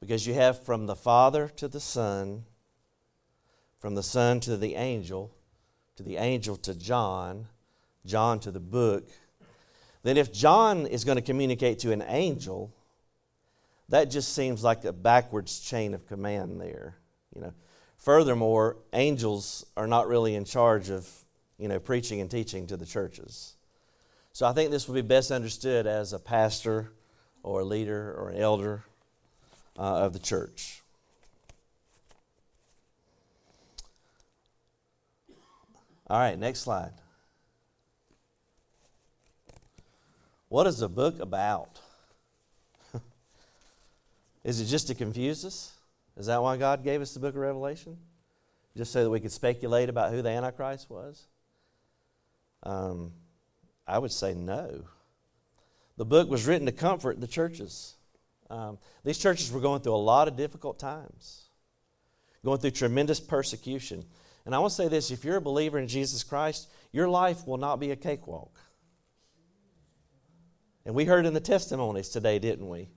because 0.00 0.26
you 0.26 0.34
have 0.34 0.62
from 0.64 0.86
the 0.86 0.96
Father 0.96 1.48
to 1.56 1.68
the 1.68 1.80
Son, 1.80 2.44
from 3.78 3.94
the 3.94 4.02
Son 4.02 4.40
to 4.40 4.56
the 4.56 4.74
angel, 4.74 5.34
to 5.96 6.02
the 6.02 6.16
angel 6.16 6.56
to 6.56 6.74
John, 6.74 7.46
John 8.06 8.40
to 8.40 8.50
the 8.50 8.60
book. 8.60 9.08
Then, 10.02 10.16
if 10.16 10.32
John 10.32 10.86
is 10.86 11.04
going 11.04 11.16
to 11.16 11.22
communicate 11.22 11.80
to 11.80 11.92
an 11.92 12.02
angel, 12.06 12.72
that 13.88 14.10
just 14.10 14.34
seems 14.34 14.62
like 14.62 14.84
a 14.84 14.92
backwards 14.92 15.58
chain 15.60 15.94
of 15.94 16.06
command 16.06 16.60
there. 16.60 16.96
You 17.34 17.42
know. 17.42 17.52
Furthermore, 17.98 18.76
angels 18.92 19.66
are 19.76 19.86
not 19.86 20.08
really 20.08 20.34
in 20.34 20.44
charge 20.44 20.88
of 20.88 21.08
you 21.58 21.68
know 21.68 21.78
preaching 21.78 22.20
and 22.20 22.30
teaching 22.30 22.66
to 22.68 22.76
the 22.76 22.86
churches. 22.86 23.54
So 24.32 24.46
I 24.46 24.52
think 24.52 24.70
this 24.70 24.88
would 24.88 24.94
be 24.94 25.02
best 25.02 25.30
understood 25.30 25.86
as 25.86 26.12
a 26.12 26.18
pastor 26.18 26.92
or 27.42 27.60
a 27.60 27.64
leader 27.64 28.14
or 28.16 28.30
an 28.30 28.36
elder 28.36 28.84
uh, 29.76 30.04
of 30.04 30.12
the 30.12 30.18
church. 30.20 30.82
All 36.08 36.18
right, 36.18 36.38
next 36.38 36.60
slide. 36.60 36.92
What 40.48 40.66
is 40.66 40.78
the 40.78 40.88
book 40.88 41.20
about? 41.20 41.80
is 44.44 44.60
it 44.60 44.66
just 44.66 44.86
to 44.86 44.94
confuse 44.94 45.44
us? 45.44 45.77
Is 46.18 46.26
that 46.26 46.42
why 46.42 46.56
God 46.56 46.82
gave 46.82 47.00
us 47.00 47.14
the 47.14 47.20
book 47.20 47.34
of 47.34 47.40
Revelation? 47.40 47.96
Just 48.76 48.92
so 48.92 49.04
that 49.04 49.10
we 49.10 49.20
could 49.20 49.32
speculate 49.32 49.88
about 49.88 50.12
who 50.12 50.20
the 50.20 50.28
Antichrist 50.28 50.90
was? 50.90 51.26
Um, 52.64 53.12
I 53.86 53.98
would 53.98 54.10
say 54.10 54.34
no. 54.34 54.84
The 55.96 56.04
book 56.04 56.28
was 56.28 56.46
written 56.46 56.66
to 56.66 56.72
comfort 56.72 57.20
the 57.20 57.26
churches. 57.26 57.94
Um, 58.50 58.78
these 59.04 59.18
churches 59.18 59.52
were 59.52 59.60
going 59.60 59.80
through 59.80 59.94
a 59.94 59.96
lot 59.96 60.26
of 60.26 60.36
difficult 60.36 60.78
times, 60.78 61.48
going 62.44 62.58
through 62.58 62.72
tremendous 62.72 63.20
persecution. 63.20 64.04
And 64.44 64.54
I 64.54 64.58
want 64.58 64.70
to 64.72 64.76
say 64.76 64.88
this 64.88 65.10
if 65.10 65.24
you're 65.24 65.36
a 65.36 65.40
believer 65.40 65.78
in 65.78 65.86
Jesus 65.86 66.24
Christ, 66.24 66.68
your 66.92 67.08
life 67.08 67.46
will 67.46 67.58
not 67.58 67.78
be 67.78 67.90
a 67.90 67.96
cakewalk. 67.96 68.58
And 70.84 70.94
we 70.94 71.04
heard 71.04 71.26
in 71.26 71.34
the 71.34 71.40
testimonies 71.40 72.08
today, 72.08 72.38
didn't 72.38 72.68
we? 72.68 72.88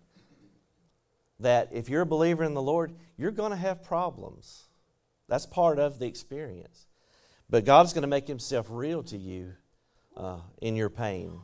That 1.42 1.70
if 1.72 1.90
you're 1.90 2.02
a 2.02 2.06
believer 2.06 2.44
in 2.44 2.54
the 2.54 2.62
Lord, 2.62 2.94
you're 3.18 3.32
going 3.32 3.52
to 3.52 3.58
have 3.58 3.84
problems. 3.84 4.64
That's 5.28 5.46
part 5.46 5.80
of 5.80 6.00
the 6.00 6.08
experience. 6.08 6.88
But 7.50 7.66
God's 7.66 7.94
going 7.94 8.04
to 8.04 8.08
make 8.08 8.28
Himself 8.28 8.68
real 8.70 9.04
to 9.04 9.18
you 9.18 9.54
uh, 10.16 10.40
in 10.62 10.76
your 10.76 10.90
pain 10.90 11.40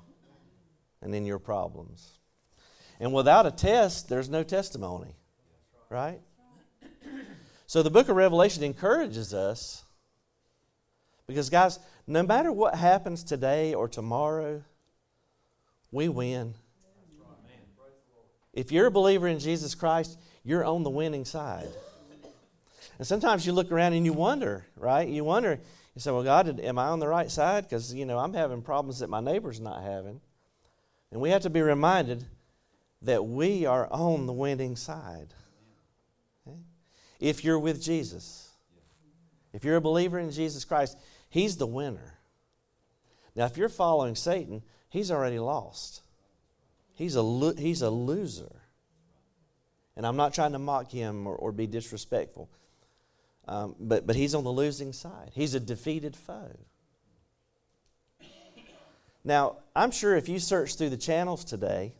and 1.02 1.14
in 1.14 1.26
your 1.26 1.40
problems. 1.40 2.20
And 3.00 3.14
without 3.14 3.46
a 3.46 3.52
test, 3.52 4.10
there's 4.10 4.30
no 4.30 4.44
testimony, 4.44 5.16
right? 5.90 6.20
So 7.68 7.84
the 7.84 7.92
book 7.92 8.08
of 8.10 8.16
Revelation 8.16 8.64
encourages 8.64 9.34
us 9.34 9.84
because, 11.28 11.50
guys, 11.50 11.80
no 12.08 12.24
matter 12.24 12.52
what 12.52 12.76
happens 12.76 13.24
today 13.24 13.74
or 13.74 13.90
tomorrow, 13.90 14.64
we 15.92 16.08
win. 16.08 16.56
If 18.58 18.72
you're 18.72 18.88
a 18.88 18.92
believer 18.92 19.28
in 19.28 19.38
Jesus 19.38 19.76
Christ, 19.76 20.20
you're 20.44 20.66
on 20.66 20.82
the 20.82 20.90
winning 20.90 21.26
side. 21.26 21.70
And 22.98 23.06
sometimes 23.06 23.46
you 23.46 23.54
look 23.54 23.72
around 23.72 23.94
and 23.94 24.04
you 24.04 24.14
wonder, 24.14 24.66
right? 24.76 25.08
You 25.08 25.24
wonder, 25.24 25.60
you 25.94 26.02
say, 26.02 26.10
well, 26.10 26.24
God, 26.24 26.60
am 26.60 26.80
I 26.80 26.88
on 26.88 27.00
the 27.00 27.08
right 27.08 27.30
side? 27.30 27.66
Because, 27.66 27.94
you 27.94 28.08
know, 28.08 28.18
I'm 28.18 28.34
having 28.34 28.64
problems 28.64 28.98
that 29.00 29.12
my 29.12 29.20
neighbor's 29.20 29.60
not 29.60 29.84
having. 29.84 30.20
And 31.12 31.22
we 31.22 31.30
have 31.30 31.44
to 31.44 31.52
be 31.52 31.62
reminded 31.62 32.26
that 33.04 33.24
we 33.24 33.68
are 33.68 33.88
on 33.92 34.26
the 34.26 34.34
winning 34.34 34.76
side. 34.76 35.36
Okay? 36.48 36.58
If 37.20 37.44
you're 37.44 37.60
with 37.60 37.80
Jesus, 37.80 38.50
if 39.54 39.64
you're 39.64 39.76
a 39.76 39.82
believer 39.82 40.18
in 40.18 40.32
Jesus 40.32 40.66
Christ, 40.66 40.98
He's 41.30 41.58
the 41.58 41.68
winner. 41.68 42.18
Now, 43.36 43.46
if 43.46 43.56
you're 43.56 43.70
following 43.70 44.16
Satan, 44.16 44.64
he's 44.90 45.12
already 45.12 45.38
lost. 45.38 46.02
He's 46.98 47.16
a, 47.16 47.22
lo- 47.22 47.54
he's 47.56 47.84
a 47.84 47.92
loser. 47.92 48.64
And 49.96 50.06
I'm 50.06 50.18
not 50.18 50.34
trying 50.34 50.54
to 50.54 50.60
mock 50.60 50.92
him 50.92 51.28
or, 51.28 51.36
or 51.36 51.52
be 51.52 51.68
disrespectful, 51.68 52.50
um, 53.48 53.76
but, 53.80 54.08
but 54.08 54.16
he's 54.16 54.34
on 54.34 54.44
the 54.44 54.52
losing 54.52 54.94
side. 54.94 55.32
He's 55.34 55.54
a 55.54 55.60
defeated 55.60 56.16
foe. 56.16 56.58
Now, 59.24 59.58
I'm 59.76 59.92
sure 59.92 60.16
if 60.16 60.28
you 60.28 60.40
search 60.40 60.76
through 60.76 60.90
the 60.90 60.98
channels 60.98 61.44
today, 61.46 61.94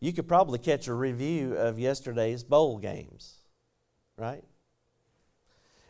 you 0.00 0.12
could 0.12 0.26
probably 0.26 0.58
catch 0.58 0.88
a 0.88 0.94
review 0.94 1.54
of 1.54 1.78
yesterday's 1.78 2.44
bowl 2.44 2.78
games, 2.78 3.40
right? 4.16 4.44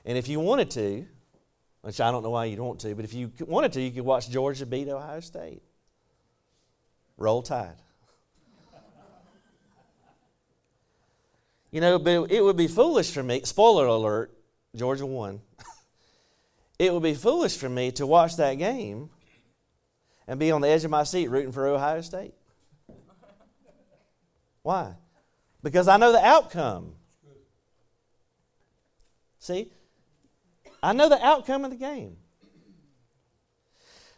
And 0.04 0.18
if 0.18 0.26
you 0.26 0.40
wanted 0.40 0.70
to, 0.72 1.06
which 1.82 2.00
I 2.00 2.10
don't 2.10 2.22
know 2.22 2.30
why 2.30 2.46
you'd 2.46 2.58
want 2.58 2.80
to, 2.80 2.94
but 2.94 3.04
if 3.04 3.14
you 3.14 3.30
wanted 3.40 3.72
to, 3.74 3.80
you 3.80 3.90
could 3.90 4.04
watch 4.04 4.28
Georgia 4.28 4.66
beat 4.66 4.88
Ohio 4.88 5.20
State. 5.20 5.62
Roll 7.16 7.42
Tide. 7.42 7.76
you 11.70 11.80
know, 11.80 11.98
but 11.98 12.30
it 12.30 12.42
would 12.42 12.56
be 12.56 12.68
foolish 12.68 13.10
for 13.10 13.22
me, 13.22 13.42
spoiler 13.44 13.86
alert, 13.86 14.32
Georgia 14.76 15.06
won. 15.06 15.40
it 16.78 16.92
would 16.92 17.02
be 17.02 17.14
foolish 17.14 17.56
for 17.56 17.68
me 17.68 17.90
to 17.92 18.06
watch 18.06 18.36
that 18.36 18.54
game 18.54 19.10
and 20.26 20.38
be 20.38 20.50
on 20.50 20.60
the 20.60 20.68
edge 20.68 20.84
of 20.84 20.90
my 20.90 21.04
seat 21.04 21.28
rooting 21.28 21.52
for 21.52 21.66
Ohio 21.66 22.00
State. 22.00 22.34
Why? 24.62 24.94
Because 25.62 25.88
I 25.88 25.96
know 25.96 26.12
the 26.12 26.24
outcome. 26.24 26.94
See, 29.38 29.70
I 30.82 30.92
know 30.92 31.08
the 31.08 31.22
outcome 31.24 31.64
of 31.64 31.70
the 31.70 31.76
game. 31.76 32.16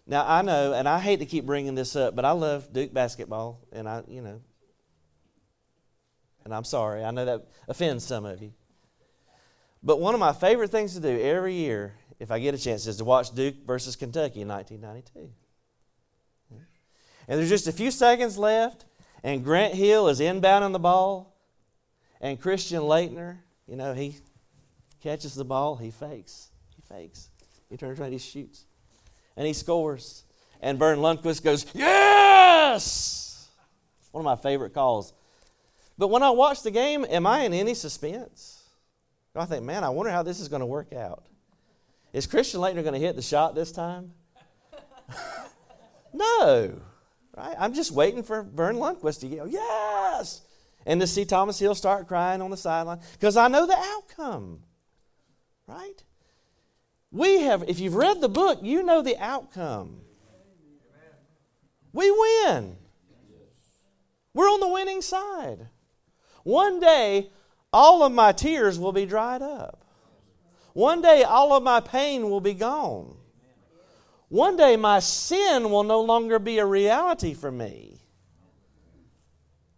Now 0.06 0.24
I 0.26 0.42
know, 0.42 0.72
and 0.72 0.88
I 0.88 1.00
hate 1.00 1.18
to 1.18 1.26
keep 1.26 1.44
bringing 1.44 1.74
this 1.74 1.96
up, 1.96 2.14
but 2.14 2.24
I 2.24 2.30
love 2.30 2.72
Duke 2.72 2.92
basketball, 2.92 3.60
and 3.72 3.88
I, 3.88 4.02
you 4.06 4.22
know, 4.22 4.40
and 6.44 6.54
I'm 6.54 6.64
sorry, 6.64 7.04
I 7.04 7.10
know 7.10 7.24
that 7.24 7.46
offends 7.66 8.04
some 8.04 8.24
of 8.24 8.40
you. 8.40 8.52
But 9.82 10.00
one 10.00 10.14
of 10.14 10.20
my 10.20 10.32
favorite 10.32 10.70
things 10.70 10.94
to 10.94 11.00
do 11.00 11.20
every 11.20 11.54
year, 11.54 11.94
if 12.20 12.30
I 12.30 12.38
get 12.38 12.54
a 12.54 12.58
chance, 12.58 12.86
is 12.86 12.96
to 12.98 13.04
watch 13.04 13.32
Duke 13.32 13.56
versus 13.66 13.96
Kentucky 13.96 14.42
in 14.42 14.48
1992. 14.48 15.32
And 17.28 17.40
there's 17.40 17.48
just 17.48 17.66
a 17.66 17.72
few 17.72 17.90
seconds 17.90 18.38
left, 18.38 18.84
and 19.24 19.42
Grant 19.42 19.74
Hill 19.74 20.06
is 20.08 20.20
inbounding 20.20 20.72
the 20.72 20.78
ball, 20.78 21.36
and 22.20 22.40
Christian 22.40 22.82
Laettner, 22.82 23.38
you 23.66 23.74
know, 23.74 23.94
he 23.94 24.18
catches 25.02 25.34
the 25.34 25.44
ball, 25.44 25.74
he 25.76 25.90
fakes 25.90 26.50
he 26.76 26.82
fakes. 26.82 27.30
He 27.68 27.76
turns 27.76 27.98
around, 27.98 28.12
he 28.12 28.18
shoots, 28.18 28.65
and 29.36 29.46
he 29.46 29.52
scores. 29.52 30.24
And 30.60 30.78
Verne 30.78 30.98
Lundquist 30.98 31.42
goes, 31.42 31.66
Yes! 31.74 33.48
One 34.12 34.22
of 34.22 34.24
my 34.24 34.36
favorite 34.36 34.72
calls. 34.72 35.12
But 35.98 36.08
when 36.08 36.22
I 36.22 36.30
watch 36.30 36.62
the 36.62 36.70
game, 36.70 37.06
am 37.08 37.26
I 37.26 37.40
in 37.40 37.52
any 37.52 37.74
suspense? 37.74 38.62
I 39.34 39.44
think, 39.44 39.64
man, 39.64 39.84
I 39.84 39.90
wonder 39.90 40.10
how 40.10 40.22
this 40.22 40.40
is 40.40 40.48
going 40.48 40.60
to 40.60 40.66
work 40.66 40.92
out. 40.94 41.24
Is 42.12 42.26
Christian 42.26 42.60
Laettner 42.60 42.82
going 42.82 42.94
to 42.94 42.98
hit 42.98 43.16
the 43.16 43.22
shot 43.22 43.54
this 43.54 43.70
time? 43.70 44.12
no. 46.14 46.80
Right? 47.36 47.56
I'm 47.58 47.74
just 47.74 47.92
waiting 47.92 48.22
for 48.22 48.42
Verne 48.42 48.76
Lundquist 48.76 49.20
to 49.20 49.28
go, 49.28 49.44
yes! 49.44 50.40
And 50.86 51.00
to 51.00 51.06
see 51.06 51.26
Thomas 51.26 51.58
Hill 51.58 51.74
start 51.74 52.08
crying 52.08 52.40
on 52.40 52.50
the 52.50 52.56
sideline 52.56 53.00
because 53.12 53.36
I 53.36 53.48
know 53.48 53.66
the 53.66 53.76
outcome. 53.76 54.60
Right? 55.66 56.02
We 57.16 57.40
have, 57.40 57.64
if 57.66 57.80
you've 57.80 57.94
read 57.94 58.20
the 58.20 58.28
book, 58.28 58.58
you 58.60 58.82
know 58.82 59.00
the 59.00 59.16
outcome. 59.16 60.02
We 61.94 62.10
win. 62.10 62.76
We're 64.34 64.48
on 64.48 64.60
the 64.60 64.68
winning 64.68 65.00
side. 65.00 65.68
One 66.42 66.78
day, 66.78 67.30
all 67.72 68.02
of 68.02 68.12
my 68.12 68.32
tears 68.32 68.78
will 68.78 68.92
be 68.92 69.06
dried 69.06 69.40
up. 69.40 69.82
One 70.74 71.00
day, 71.00 71.22
all 71.22 71.54
of 71.54 71.62
my 71.62 71.80
pain 71.80 72.28
will 72.28 72.42
be 72.42 72.52
gone. 72.52 73.16
One 74.28 74.58
day, 74.58 74.76
my 74.76 74.98
sin 74.98 75.70
will 75.70 75.84
no 75.84 76.02
longer 76.02 76.38
be 76.38 76.58
a 76.58 76.66
reality 76.66 77.32
for 77.32 77.50
me. 77.50 78.02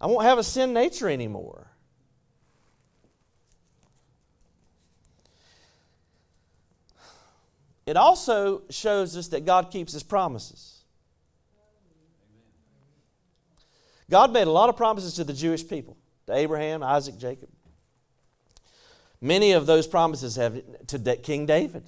I 0.00 0.08
won't 0.08 0.24
have 0.24 0.38
a 0.38 0.42
sin 0.42 0.72
nature 0.72 1.08
anymore. 1.08 1.67
It 7.88 7.96
also 7.96 8.64
shows 8.68 9.16
us 9.16 9.28
that 9.28 9.46
God 9.46 9.70
keeps 9.70 9.94
his 9.94 10.02
promises. 10.02 10.82
God 14.10 14.30
made 14.30 14.46
a 14.46 14.50
lot 14.50 14.68
of 14.68 14.76
promises 14.76 15.14
to 15.14 15.24
the 15.24 15.32
Jewish 15.32 15.66
people, 15.66 15.96
to 16.26 16.34
Abraham, 16.34 16.82
Isaac, 16.82 17.16
Jacob. 17.16 17.48
Many 19.22 19.52
of 19.52 19.64
those 19.64 19.86
promises 19.86 20.36
have 20.36 20.60
to 20.88 20.98
King 21.16 21.46
David. 21.46 21.82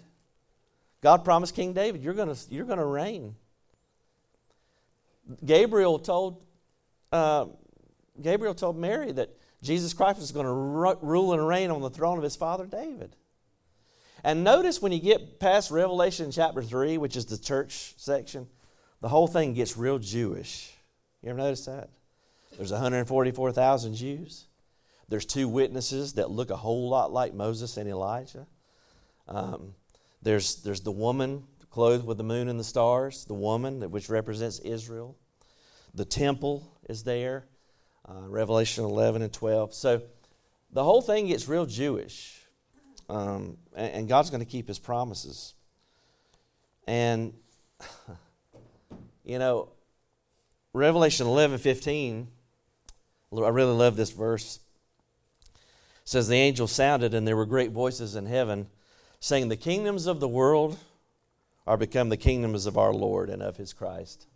God 1.02 1.22
promised 1.22 1.54
King 1.54 1.74
David, 1.74 2.00
you're 2.00 2.14
going 2.14 2.34
you're 2.48 2.64
to 2.64 2.84
reign. 2.86 3.34
Gabriel 5.44 5.98
told, 5.98 6.42
uh, 7.12 7.44
Gabriel 8.22 8.54
told 8.54 8.78
Mary 8.78 9.12
that 9.12 9.36
Jesus 9.62 9.92
Christ 9.92 10.18
was 10.18 10.32
going 10.32 10.46
to 10.46 10.96
rule 11.06 11.34
and 11.34 11.46
reign 11.46 11.70
on 11.70 11.82
the 11.82 11.90
throne 11.90 12.16
of 12.16 12.24
his 12.24 12.36
father 12.36 12.64
David. 12.64 13.16
And 14.22 14.44
notice 14.44 14.82
when 14.82 14.92
you 14.92 15.00
get 15.00 15.40
past 15.40 15.70
Revelation 15.70 16.30
chapter 16.30 16.62
3, 16.62 16.98
which 16.98 17.16
is 17.16 17.26
the 17.26 17.38
church 17.38 17.94
section, 17.96 18.48
the 19.00 19.08
whole 19.08 19.26
thing 19.26 19.54
gets 19.54 19.76
real 19.76 19.98
Jewish. 19.98 20.72
You 21.22 21.30
ever 21.30 21.38
notice 21.38 21.64
that? 21.66 21.90
There's 22.56 22.72
144,000 22.72 23.94
Jews. 23.94 24.46
There's 25.08 25.24
two 25.24 25.48
witnesses 25.48 26.14
that 26.14 26.30
look 26.30 26.50
a 26.50 26.56
whole 26.56 26.88
lot 26.88 27.12
like 27.12 27.34
Moses 27.34 27.76
and 27.76 27.88
Elijah. 27.88 28.46
Um, 29.26 29.74
there's, 30.22 30.56
there's 30.62 30.82
the 30.82 30.92
woman 30.92 31.44
clothed 31.70 32.04
with 32.04 32.18
the 32.18 32.24
moon 32.24 32.48
and 32.48 32.58
the 32.60 32.64
stars, 32.64 33.24
the 33.24 33.34
woman 33.34 33.80
which 33.90 34.08
represents 34.08 34.58
Israel. 34.58 35.16
The 35.94 36.04
temple 36.04 36.76
is 36.88 37.04
there. 37.04 37.46
uh, 38.08 38.28
Revelation 38.28 38.84
11 38.84 39.22
and 39.22 39.32
12. 39.32 39.74
So 39.74 40.02
the 40.72 40.84
whole 40.84 41.02
thing 41.02 41.26
gets 41.28 41.48
real 41.48 41.66
Jewish. 41.66 42.39
Um, 43.10 43.56
and, 43.74 43.92
and 43.92 44.08
God's 44.08 44.30
going 44.30 44.44
to 44.44 44.50
keep 44.50 44.68
his 44.68 44.78
promises. 44.78 45.54
And, 46.86 47.34
you 49.24 49.38
know, 49.38 49.70
Revelation 50.72 51.26
11 51.26 51.58
15, 51.58 52.28
I 53.32 53.48
really 53.48 53.74
love 53.74 53.96
this 53.96 54.12
verse. 54.12 54.60
It 55.54 55.58
says, 56.04 56.28
The 56.28 56.36
angel 56.36 56.68
sounded, 56.68 57.12
and 57.12 57.26
there 57.26 57.36
were 57.36 57.46
great 57.46 57.72
voices 57.72 58.14
in 58.14 58.26
heaven 58.26 58.68
saying, 59.18 59.48
The 59.48 59.56
kingdoms 59.56 60.06
of 60.06 60.20
the 60.20 60.28
world 60.28 60.78
are 61.66 61.76
become 61.76 62.10
the 62.10 62.16
kingdoms 62.16 62.64
of 62.66 62.78
our 62.78 62.92
Lord 62.92 63.28
and 63.28 63.42
of 63.42 63.56
his 63.56 63.72
Christ. 63.72 64.26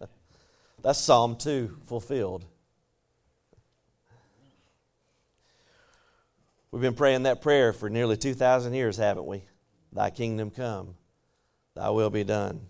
That's 0.82 0.98
Psalm 0.98 1.36
2 1.36 1.78
fulfilled. 1.86 2.44
We've 6.70 6.82
been 6.82 6.94
praying 6.94 7.22
that 7.22 7.42
prayer 7.42 7.72
for 7.72 7.88
nearly 7.88 8.16
2,000 8.16 8.74
years, 8.74 8.96
haven't 8.96 9.26
we? 9.26 9.44
Thy 9.92 10.10
kingdom 10.10 10.50
come, 10.50 10.96
thy 11.74 11.90
will 11.90 12.10
be 12.10 12.24
done. 12.24 12.60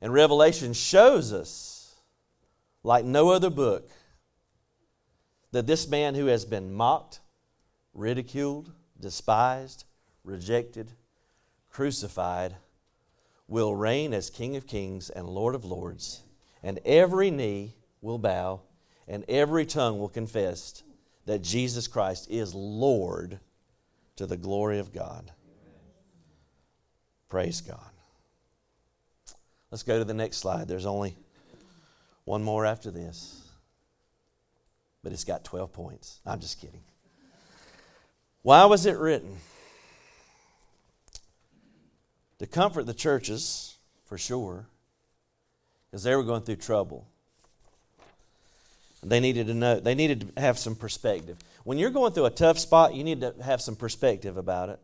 And 0.00 0.12
Revelation 0.12 0.72
shows 0.72 1.32
us, 1.32 1.96
like 2.82 3.04
no 3.04 3.30
other 3.30 3.50
book, 3.50 3.90
that 5.50 5.66
this 5.66 5.88
man 5.88 6.14
who 6.14 6.26
has 6.26 6.44
been 6.44 6.72
mocked, 6.72 7.20
ridiculed, 7.94 8.70
despised, 8.98 9.84
rejected, 10.22 10.92
crucified, 11.68 12.56
will 13.48 13.74
reign 13.74 14.14
as 14.14 14.30
King 14.30 14.56
of 14.56 14.66
kings 14.66 15.10
and 15.10 15.28
Lord 15.28 15.54
of 15.54 15.64
lords, 15.64 16.22
and 16.62 16.78
every 16.84 17.30
knee 17.30 17.74
will 18.00 18.18
bow, 18.18 18.60
and 19.08 19.24
every 19.28 19.66
tongue 19.66 19.98
will 19.98 20.08
confess 20.08 20.82
that 21.26 21.42
Jesus 21.42 21.88
Christ 21.88 22.28
is 22.30 22.54
Lord 22.54 23.38
to 24.16 24.26
the 24.26 24.36
glory 24.36 24.78
of 24.78 24.92
God. 24.92 25.30
Praise 27.28 27.60
God. 27.60 27.80
Let's 29.70 29.82
go 29.82 29.98
to 29.98 30.04
the 30.04 30.14
next 30.14 30.38
slide. 30.38 30.68
There's 30.68 30.86
only 30.86 31.16
one 32.24 32.42
more 32.42 32.64
after 32.64 32.90
this, 32.90 33.42
but 35.02 35.12
it's 35.12 35.24
got 35.24 35.44
12 35.44 35.72
points. 35.72 36.20
I'm 36.24 36.40
just 36.40 36.60
kidding. 36.60 36.82
Why 38.42 38.64
was 38.64 38.86
it 38.86 38.96
written? 38.96 39.36
To 42.38 42.46
comfort 42.46 42.86
the 42.86 42.94
churches, 42.94 43.76
for 44.04 44.16
sure, 44.16 44.66
because 45.90 46.04
they 46.04 46.14
were 46.14 46.22
going 46.22 46.42
through 46.42 46.56
trouble. 46.56 47.08
They 49.06 49.20
needed 49.20 49.46
to 49.46 49.54
know, 49.54 49.78
they 49.78 49.94
needed 49.94 50.34
to 50.34 50.40
have 50.40 50.58
some 50.58 50.74
perspective. 50.74 51.36
When 51.62 51.78
you're 51.78 51.90
going 51.90 52.12
through 52.12 52.24
a 52.24 52.30
tough 52.30 52.58
spot, 52.58 52.92
you 52.92 53.04
need 53.04 53.20
to 53.20 53.34
have 53.40 53.60
some 53.60 53.76
perspective 53.76 54.36
about 54.36 54.68
it. 54.68 54.80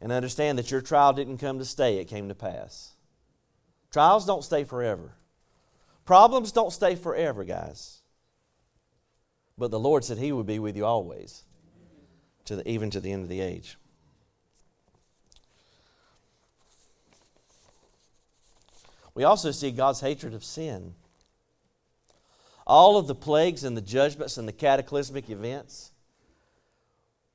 And 0.00 0.10
understand 0.10 0.58
that 0.58 0.70
your 0.70 0.80
trial 0.80 1.12
didn't 1.12 1.36
come 1.36 1.58
to 1.58 1.66
stay, 1.66 1.98
it 1.98 2.06
came 2.06 2.28
to 2.28 2.34
pass. 2.34 2.94
Trials 3.90 4.24
don't 4.24 4.42
stay 4.42 4.64
forever. 4.64 5.12
Problems 6.06 6.50
don't 6.50 6.72
stay 6.72 6.94
forever, 6.94 7.44
guys. 7.44 8.00
But 9.58 9.70
the 9.70 9.78
Lord 9.78 10.02
said 10.02 10.16
He 10.16 10.32
would 10.32 10.46
be 10.46 10.58
with 10.58 10.74
you 10.74 10.86
always, 10.86 11.42
to 12.46 12.56
the, 12.56 12.68
even 12.68 12.88
to 12.90 13.00
the 13.00 13.12
end 13.12 13.22
of 13.22 13.28
the 13.28 13.40
age. 13.40 13.76
We 19.14 19.24
also 19.24 19.50
see 19.50 19.70
God's 19.70 20.00
hatred 20.00 20.32
of 20.32 20.42
sin 20.42 20.94
all 22.66 22.96
of 22.96 23.06
the 23.06 23.14
plagues 23.14 23.64
and 23.64 23.76
the 23.76 23.82
judgments 23.82 24.38
and 24.38 24.48
the 24.48 24.52
cataclysmic 24.52 25.30
events 25.30 25.92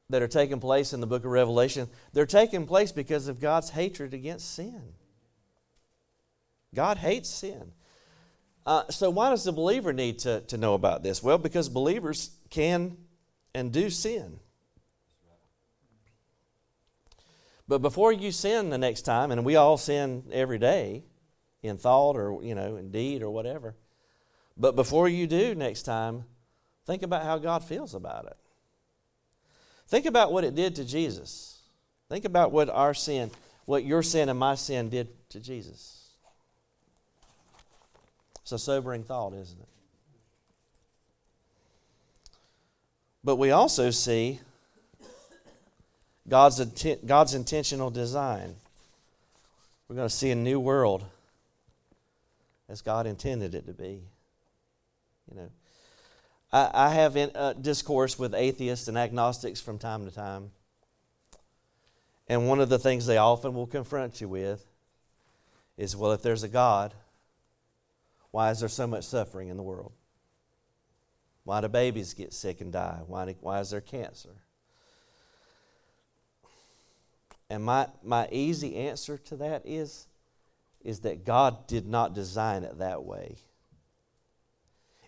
that 0.09 0.21
are 0.21 0.27
taking 0.27 0.59
place 0.59 0.91
in 0.91 1.01
the 1.01 1.07
book 1.07 1.23
of 1.23 1.31
Revelation, 1.31 1.87
they're 2.13 2.25
taking 2.25 2.65
place 2.65 2.91
because 2.91 3.27
of 3.27 3.39
God's 3.39 3.69
hatred 3.69 4.13
against 4.13 4.53
sin. 4.55 4.81
God 6.73 6.97
hates 6.97 7.29
sin. 7.29 7.71
Uh, 8.65 8.83
so, 8.89 9.09
why 9.09 9.29
does 9.29 9.43
the 9.43 9.51
believer 9.51 9.93
need 9.93 10.19
to, 10.19 10.41
to 10.41 10.57
know 10.57 10.73
about 10.73 11.01
this? 11.03 11.23
Well, 11.23 11.37
because 11.37 11.69
believers 11.69 12.31
can 12.49 12.97
and 13.53 13.71
do 13.71 13.89
sin. 13.89 14.39
But 17.67 17.79
before 17.79 18.11
you 18.11 18.31
sin 18.31 18.69
the 18.69 18.77
next 18.77 19.03
time, 19.03 19.31
and 19.31 19.45
we 19.45 19.55
all 19.55 19.77
sin 19.77 20.23
every 20.31 20.57
day 20.57 21.03
in 21.61 21.77
thought 21.77 22.15
or, 22.15 22.43
you 22.43 22.55
know, 22.55 22.77
in 22.77 22.91
deed 22.91 23.21
or 23.21 23.29
whatever, 23.29 23.75
but 24.59 24.75
before 24.75 25.07
you 25.07 25.25
do 25.25 25.55
next 25.55 25.83
time, 25.83 26.25
think 26.85 27.01
about 27.01 27.23
how 27.23 27.37
God 27.37 27.63
feels 27.63 27.95
about 27.95 28.25
it. 28.25 28.37
Think 29.87 30.05
about 30.05 30.33
what 30.33 30.43
it 30.43 30.53
did 30.53 30.75
to 30.75 30.85
Jesus. 30.85 31.61
Think 32.09 32.25
about 32.25 32.51
what 32.51 32.69
our 32.69 32.93
sin, 32.93 33.31
what 33.65 33.85
your 33.85 34.03
sin 34.03 34.27
and 34.27 34.37
my 34.37 34.55
sin 34.55 34.89
did 34.89 35.07
to 35.29 35.39
Jesus. 35.39 36.09
It's 38.41 38.51
a 38.51 38.59
sobering 38.59 39.03
thought, 39.03 39.33
isn't 39.33 39.59
it? 39.59 39.67
But 43.23 43.37
we 43.37 43.51
also 43.51 43.91
see 43.91 44.39
God's, 46.27 46.63
God's 47.05 47.33
intentional 47.33 47.89
design. 47.89 48.55
We're 49.87 49.95
going 49.95 50.09
to 50.09 50.13
see 50.13 50.31
a 50.31 50.35
new 50.35 50.59
world 50.59 51.03
as 52.67 52.81
God 52.81 53.07
intended 53.07 53.55
it 53.55 53.65
to 53.65 53.73
be. 53.73 54.03
You 55.29 55.37
know, 55.37 55.49
I, 56.51 56.69
I 56.73 56.89
have 56.89 57.15
in, 57.15 57.31
uh, 57.35 57.53
discourse 57.53 58.17
with 58.17 58.33
atheists 58.33 58.87
and 58.87 58.97
agnostics 58.97 59.61
from 59.61 59.77
time 59.77 60.05
to 60.05 60.11
time. 60.11 60.51
And 62.27 62.47
one 62.47 62.59
of 62.59 62.69
the 62.69 62.79
things 62.79 63.05
they 63.05 63.17
often 63.17 63.53
will 63.53 63.67
confront 63.67 64.21
you 64.21 64.29
with 64.29 64.65
is 65.77 65.95
well, 65.95 66.11
if 66.11 66.21
there's 66.21 66.43
a 66.43 66.47
God, 66.47 66.93
why 68.31 68.51
is 68.51 68.59
there 68.59 68.69
so 68.69 68.85
much 68.85 69.03
suffering 69.05 69.49
in 69.49 69.57
the 69.57 69.63
world? 69.63 69.91
Why 71.43 71.61
do 71.61 71.67
babies 71.67 72.13
get 72.13 72.33
sick 72.33 72.61
and 72.61 72.71
die? 72.71 72.99
Why, 73.07 73.35
why 73.41 73.59
is 73.59 73.71
there 73.71 73.81
cancer? 73.81 74.35
And 77.49 77.63
my, 77.63 77.87
my 78.03 78.27
easy 78.31 78.75
answer 78.75 79.17
to 79.17 79.37
that 79.37 79.63
is, 79.65 80.05
is 80.83 80.99
that 80.99 81.25
God 81.25 81.65
did 81.65 81.87
not 81.87 82.13
design 82.13 82.63
it 82.63 82.77
that 82.77 83.03
way 83.03 83.37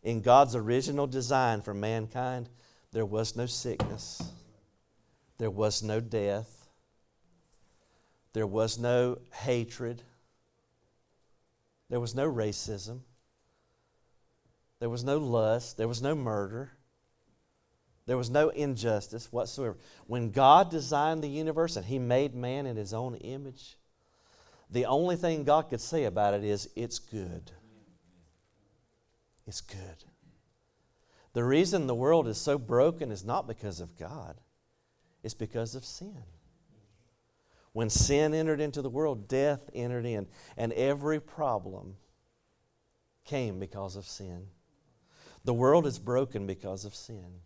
in 0.04 0.22
God's 0.22 0.56
original 0.56 1.08
design 1.08 1.62
for 1.62 1.74
mankind, 1.74 2.50
there 2.92 3.06
was 3.06 3.36
no 3.36 3.46
sickness, 3.46 4.22
there 5.38 5.50
was 5.50 5.84
no 5.84 6.00
death, 6.00 6.68
there 8.34 8.48
was 8.48 8.80
no 8.80 9.20
hatred, 9.32 10.02
there 11.90 12.00
was 12.00 12.16
no 12.16 12.32
racism, 12.32 13.02
there 14.80 14.90
was 14.90 15.04
no 15.04 15.18
lust, 15.18 15.78
there 15.78 15.88
was 15.88 16.02
no 16.02 16.16
murder. 16.16 16.72
There 18.08 18.18
was 18.18 18.32
no 18.32 18.50
injustice 18.50 19.32
whatsoever. 19.32 19.78
When 20.08 20.32
God 20.32 20.72
designed 20.72 21.24
the 21.24 21.30
universe 21.30 21.76
and 21.76 21.86
He 21.86 22.00
made 22.00 22.34
man 22.34 22.66
in 22.66 22.76
His 22.76 22.94
own 22.94 23.16
image, 23.16 23.78
the 24.72 24.86
only 24.86 25.16
thing 25.16 25.44
God 25.44 25.70
could 25.70 25.80
say 25.80 26.06
about 26.06 26.34
it 26.34 26.44
is, 26.44 26.68
it's 26.76 26.98
good. 26.98 27.52
It's 29.48 29.62
good. 29.62 30.06
The 31.34 31.44
reason 31.44 31.88
the 31.88 31.96
world 31.96 32.28
is 32.28 32.38
so 32.38 32.58
broken 32.58 33.12
is 33.12 33.24
not 33.24 33.48
because 33.48 33.80
of 33.80 33.98
God, 33.98 34.36
it's 35.24 35.34
because 35.34 35.76
of 35.76 35.86
sin. 35.86 36.24
When 37.74 37.90
sin 37.90 38.34
entered 38.34 38.60
into 38.60 38.82
the 38.82 38.90
world, 38.90 39.30
death 39.30 39.70
entered 39.74 40.06
in, 40.06 40.28
and 40.58 40.74
every 40.74 41.22
problem 41.22 41.96
came 43.24 43.60
because 43.60 43.96
of 43.96 44.06
sin. 44.06 44.48
The 45.46 45.54
world 45.54 45.88
is 45.88 45.98
broken 45.98 46.46
because 46.46 46.84
of 46.84 46.94
sin. 46.94 47.42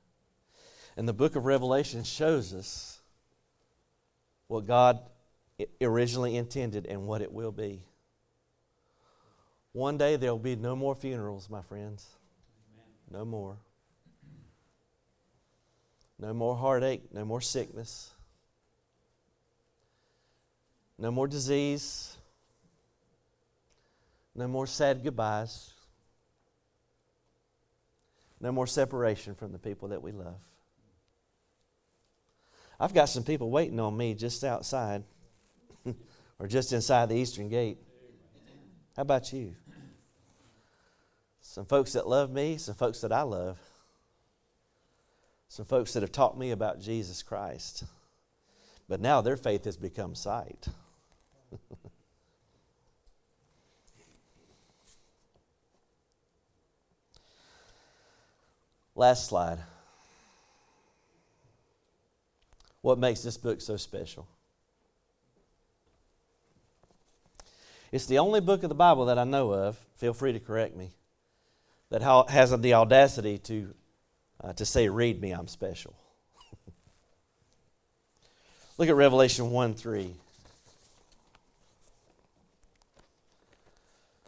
And 0.97 1.08
the 1.08 1.13
book 1.13 1.36
of 1.36 1.45
Revelation 1.45 2.03
shows 2.03 2.53
us 2.53 3.01
what 4.47 4.65
God 4.65 4.99
originally 5.81 6.36
intended 6.36 6.86
and 6.86 7.05
what 7.08 7.21
it 7.21 7.31
will 7.31 7.51
be. 7.51 7.84
One 9.75 9.97
day 9.97 10.15
there 10.15 10.31
will 10.31 10.39
be 10.39 10.55
no 10.55 10.73
more 10.73 10.95
funerals, 10.95 11.49
my 11.49 11.61
friends. 11.61 12.07
No 13.11 13.25
more. 13.25 13.57
No 16.17 16.33
more 16.33 16.55
heartache, 16.55 17.13
no 17.13 17.25
more 17.25 17.41
sickness, 17.41 18.13
no 20.97 21.11
more 21.11 21.27
disease, 21.27 22.15
no 24.33 24.47
more 24.47 24.65
sad 24.65 25.03
goodbyes, 25.03 25.71
no 28.39 28.53
more 28.53 28.67
separation 28.67 29.35
from 29.35 29.51
the 29.51 29.59
people 29.59 29.89
that 29.89 30.01
we 30.01 30.13
love. 30.13 30.39
I've 32.79 32.93
got 32.93 33.09
some 33.09 33.25
people 33.25 33.49
waiting 33.49 33.81
on 33.81 33.97
me 33.97 34.13
just 34.13 34.41
outside 34.45 35.03
or 36.39 36.47
just 36.47 36.71
inside 36.71 37.09
the 37.09 37.15
eastern 37.15 37.49
gate. 37.49 37.77
How 38.95 39.01
about 39.01 39.33
you? 39.33 39.53
Some 41.55 41.65
folks 41.65 41.93
that 41.93 42.05
love 42.05 42.31
me, 42.31 42.57
some 42.57 42.75
folks 42.75 42.99
that 42.99 43.13
I 43.13 43.21
love. 43.21 43.57
Some 45.47 45.65
folks 45.65 45.93
that 45.93 46.03
have 46.03 46.11
taught 46.11 46.37
me 46.37 46.51
about 46.51 46.81
Jesus 46.81 47.23
Christ. 47.23 47.85
But 48.89 48.99
now 48.99 49.21
their 49.21 49.37
faith 49.37 49.63
has 49.63 49.77
become 49.77 50.15
sight. 50.15 50.67
Last 58.95 59.27
slide. 59.27 59.59
What 62.81 62.99
makes 62.99 63.21
this 63.21 63.37
book 63.37 63.61
so 63.61 63.77
special? 63.77 64.27
It's 67.93 68.07
the 68.07 68.19
only 68.19 68.41
book 68.41 68.63
of 68.63 68.69
the 68.69 68.75
Bible 68.75 69.05
that 69.05 69.17
I 69.17 69.23
know 69.23 69.53
of, 69.53 69.79
feel 69.95 70.13
free 70.13 70.33
to 70.33 70.39
correct 70.41 70.75
me, 70.75 70.91
that 71.89 72.02
has 72.30 72.52
the 72.60 72.74
audacity 72.74 73.38
to, 73.39 73.74
uh, 74.43 74.54
to 74.54 74.65
say, 74.65 74.89
Read 74.89 75.21
me, 75.21 75.32
I'm 75.32 75.48
special. 75.48 75.95
Look 78.78 78.89
at 78.89 78.95
Revelation 78.95 79.52
1 79.52 79.74
3. 79.74 80.13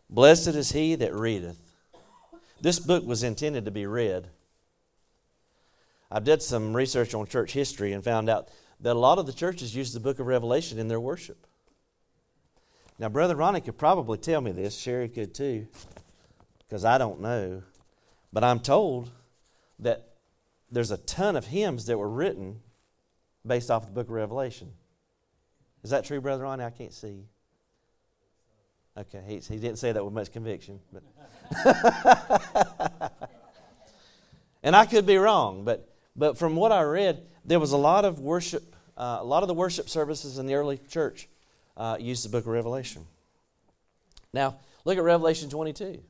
Blessed 0.09 0.47
is 0.49 0.71
he 0.71 0.95
that 0.95 1.13
readeth. 1.13 1.59
This 2.61 2.79
book 2.79 3.05
was 3.05 3.23
intended 3.23 3.65
to 3.65 3.71
be 3.71 3.85
read. 3.85 4.27
I 6.09 6.19
did 6.19 6.41
some 6.41 6.75
research 6.75 7.13
on 7.13 7.27
church 7.27 7.51
history 7.51 7.91
and 7.91 8.03
found 8.03 8.29
out 8.29 8.49
that 8.79 8.95
a 8.95 8.99
lot 8.99 9.19
of 9.19 9.25
the 9.25 9.33
churches 9.33 9.75
use 9.75 9.91
the 9.91 9.99
book 9.99 10.19
of 10.19 10.27
Revelation 10.27 10.79
in 10.79 10.87
their 10.87 10.99
worship. 10.99 11.45
Now, 12.99 13.09
Brother 13.09 13.35
Ronnie 13.35 13.61
could 13.61 13.77
probably 13.77 14.17
tell 14.17 14.41
me 14.41 14.51
this, 14.51 14.75
Sherry 14.75 15.09
could 15.09 15.35
too, 15.35 15.67
because 16.67 16.85
I 16.85 16.97
don't 16.97 17.21
know. 17.21 17.63
But 18.33 18.43
I'm 18.43 18.59
told 18.59 19.09
that 19.79 20.09
there's 20.71 20.91
a 20.91 20.97
ton 20.97 21.35
of 21.35 21.47
hymns 21.47 21.85
that 21.85 21.97
were 21.97 22.09
written 22.09 22.59
based 23.45 23.71
off 23.71 23.85
the 23.85 23.91
book 23.91 24.07
of 24.07 24.13
Revelation. 24.13 24.71
Is 25.83 25.91
that 25.91 26.05
true, 26.05 26.19
Brother 26.19 26.43
Ronnie? 26.43 26.63
I 26.63 26.69
can't 26.69 26.93
see. 26.93 27.23
Okay, 28.97 29.21
he, 29.27 29.35
he 29.35 29.59
didn't 29.59 29.77
say 29.77 29.91
that 29.91 30.03
with 30.03 30.13
much 30.13 30.31
conviction. 30.33 30.79
But 30.91 31.03
and 34.63 34.75
I 34.75 34.85
could 34.85 35.05
be 35.05 35.17
wrong, 35.17 35.63
but, 35.63 35.87
but 36.15 36.37
from 36.37 36.55
what 36.55 36.71
I 36.71 36.81
read, 36.81 37.21
there 37.45 37.59
was 37.59 37.71
a 37.71 37.77
lot 37.77 38.05
of 38.05 38.19
worship, 38.19 38.75
uh, 38.97 39.19
a 39.19 39.23
lot 39.23 39.43
of 39.43 39.47
the 39.47 39.53
worship 39.53 39.87
services 39.87 40.39
in 40.39 40.47
the 40.47 40.55
early 40.55 40.79
church 40.89 41.29
uh, 41.77 41.97
used 41.99 42.25
the 42.25 42.29
book 42.29 42.45
of 42.45 42.47
Revelation. 42.47 43.05
Now, 44.33 44.57
look 44.83 44.97
at 44.97 45.03
Revelation 45.03 45.49
22. 45.49 46.01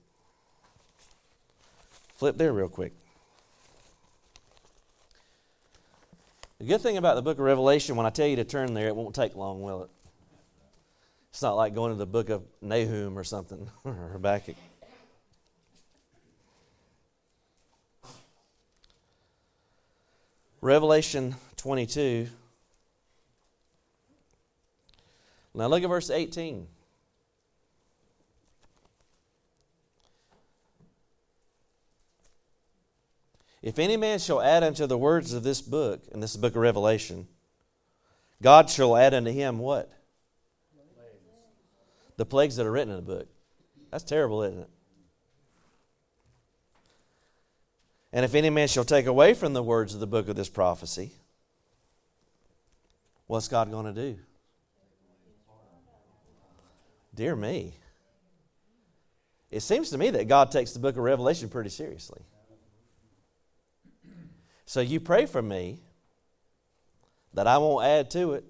Flip 2.17 2.35
there 2.35 2.51
real 2.51 2.67
quick. 2.67 2.93
The 6.57 6.65
good 6.65 6.81
thing 6.81 6.97
about 6.97 7.15
the 7.15 7.21
book 7.21 7.37
of 7.37 7.43
Revelation, 7.43 7.95
when 7.95 8.07
I 8.07 8.09
tell 8.09 8.25
you 8.25 8.35
to 8.37 8.43
turn 8.43 8.73
there, 8.73 8.87
it 8.87 8.95
won't 8.95 9.13
take 9.13 9.35
long, 9.35 9.61
will 9.61 9.83
it? 9.83 9.89
It's 11.29 11.43
not 11.43 11.53
like 11.53 11.75
going 11.75 11.91
to 11.91 11.97
the 11.97 12.07
book 12.07 12.29
of 12.29 12.43
Nahum 12.59 13.19
or 13.19 13.23
something, 13.23 13.69
or 13.83 14.09
Habakkuk. 14.13 14.55
Revelation 20.59 21.35
22 21.57 22.27
Now 25.53 25.67
look 25.67 25.83
at 25.83 25.89
verse 25.89 26.09
18. 26.09 26.67
If 33.67 33.79
any 33.79 33.97
man 33.97 34.17
shall 34.19 34.39
add 34.41 34.63
unto 34.63 34.87
the 34.87 34.97
words 34.97 35.33
of 35.33 35.43
this 35.43 35.61
book, 35.61 36.01
and 36.13 36.23
this 36.23 36.29
is 36.29 36.37
the 36.37 36.41
book 36.41 36.55
of 36.55 36.61
Revelation, 36.61 37.27
God 38.41 38.69
shall 38.69 38.95
add 38.95 39.13
unto 39.13 39.29
him 39.29 39.59
what? 39.59 39.91
The 42.15 42.25
plagues 42.25 42.55
that 42.55 42.65
are 42.65 42.71
written 42.71 42.91
in 42.91 42.95
the 42.95 43.01
book. 43.01 43.27
That's 43.91 44.05
terrible, 44.05 44.41
isn't 44.43 44.61
it? 44.61 44.69
And 48.13 48.23
if 48.23 48.35
any 48.35 48.49
man 48.49 48.69
shall 48.69 48.85
take 48.85 49.05
away 49.05 49.33
from 49.33 49.51
the 49.51 49.61
words 49.61 49.93
of 49.93 49.99
the 49.99 50.07
book 50.07 50.29
of 50.29 50.37
this 50.37 50.47
prophecy, 50.47 51.11
what's 53.25 53.49
God 53.49 53.69
going 53.69 53.93
to 53.93 54.01
do? 54.13 54.17
Dear 57.13 57.35
me. 57.35 57.73
It 59.51 59.59
seems 59.59 59.89
to 59.89 59.97
me 59.97 60.09
that 60.11 60.29
God 60.29 60.51
takes 60.51 60.71
the 60.71 60.79
book 60.79 60.95
of 60.95 61.03
Revelation 61.03 61.49
pretty 61.49 61.69
seriously. 61.69 62.21
So 64.67 64.81
you 64.81 64.99
pray 64.99 65.25
for 65.25 65.41
me 65.41 65.79
that 67.33 67.47
I 67.47 67.57
won't 67.57 67.85
add 67.85 68.11
to 68.11 68.33
it 68.33 68.43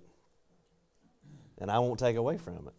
and 1.60 1.72
I 1.72 1.80
won't 1.80 2.00
take 2.00 2.18
away 2.18 2.38
from 2.38 2.68
it. 2.68 2.74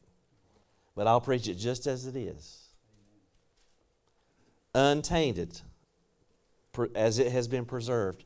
But 0.96 1.07
I'll 1.07 1.20
preach 1.20 1.46
it 1.48 1.55
just 1.55 1.87
as 1.87 2.07
it 2.07 2.16
is 2.16 2.64
untainted, 4.74 5.61
as 6.94 7.18
it 7.18 7.33
has 7.33 7.48
been 7.48 7.64
preserved 7.64 8.24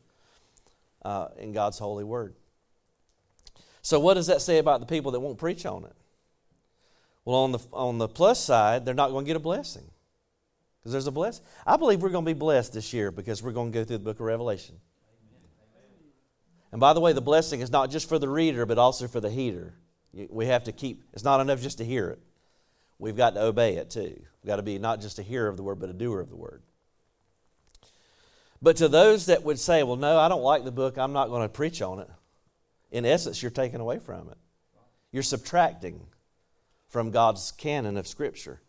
uh, 1.05 1.29
in 1.38 1.53
God's 1.53 1.79
holy 1.79 2.05
word. 2.05 2.35
So, 3.83 4.01
what 4.01 4.14
does 4.14 4.29
that 4.29 4.40
say 4.40 4.59
about 4.59 4.81
the 4.81 4.87
people 4.87 5.12
that 5.12 5.20
won't 5.20 5.38
preach 5.38 5.66
on 5.66 5.85
it? 5.85 5.94
Well, 7.25 7.38
on 7.38 7.53
the, 7.53 7.59
on 7.72 7.98
the 7.98 8.09
plus 8.09 8.42
side, 8.42 8.85
they're 8.85 8.94
not 8.94 9.11
going 9.11 9.25
to 9.25 9.29
get 9.29 9.37
a 9.37 9.40
blessing. 9.40 9.85
Because 10.81 10.92
there's 10.92 11.07
a 11.07 11.12
blessing. 11.12 11.44
I 11.66 11.77
believe 11.77 12.03
we're 12.03 12.09
going 12.09 12.25
to 12.25 12.31
be 12.35 12.38
blessed 12.38 12.72
this 12.72 12.92
year 12.92 13.11
because 13.11 13.42
we're 13.42 13.53
going 13.53 13.70
to 13.70 13.79
go 13.79 13.85
through 13.85 13.98
the 13.98 14.05
book 14.05 14.18
of 14.18 14.27
Revelation. 14.27 14.77
And 16.73 16.81
by 16.81 16.95
the 16.95 17.01
way, 17.01 17.13
the 17.13 17.21
blessing 17.21 17.61
is 17.61 17.71
not 17.71 17.91
just 17.91 18.09
for 18.09 18.19
the 18.19 18.29
reader, 18.29 18.67
but 18.67 18.79
also 18.79 19.07
for 19.07 19.21
the 19.21 19.31
heater. 19.31 19.75
We 20.13 20.47
have 20.47 20.65
to 20.65 20.73
keep, 20.73 21.05
it's 21.13 21.25
not 21.25 21.41
enough 21.41 21.61
just 21.61 21.79
to 21.79 21.85
hear 21.85 22.09
it. 22.11 22.19
We've 22.99 23.17
got 23.17 23.35
to 23.35 23.43
obey 23.43 23.77
it 23.77 23.91
too. 23.91 24.15
We've 24.15 24.49
got 24.49 24.57
to 24.57 24.63
be 24.63 24.79
not 24.79 25.01
just 25.01 25.19
a 25.19 25.23
hearer 25.23 25.49
of 25.49 25.57
the 25.57 25.63
word, 25.63 25.79
but 25.79 25.91
a 25.91 25.95
doer 25.95 26.21
of 26.21 26.31
the 26.31 26.37
word. 26.37 26.63
But 28.63 28.77
to 28.77 28.89
those 28.89 29.27
that 29.27 29.43
would 29.43 29.59
say, 29.59 29.83
well, 29.83 29.97
no, 29.97 30.19
I 30.19 30.29
don't 30.29 30.43
like 30.43 30.65
the 30.65 30.71
book, 30.71 30.97
I'm 30.97 31.13
not 31.13 31.29
going 31.29 31.43
to 31.43 31.49
preach 31.49 31.83
on 31.83 31.99
it, 31.99 32.09
in 32.91 33.05
essence, 33.05 33.43
you're 33.43 33.51
taking 33.51 33.81
away 33.81 33.99
from 33.99 34.29
it. 34.29 34.37
You're 35.11 35.23
subtracting 35.23 36.01
from 36.89 37.11
God's 37.11 37.53
canon 37.53 37.97
of 37.97 38.07
Scripture. 38.07 38.61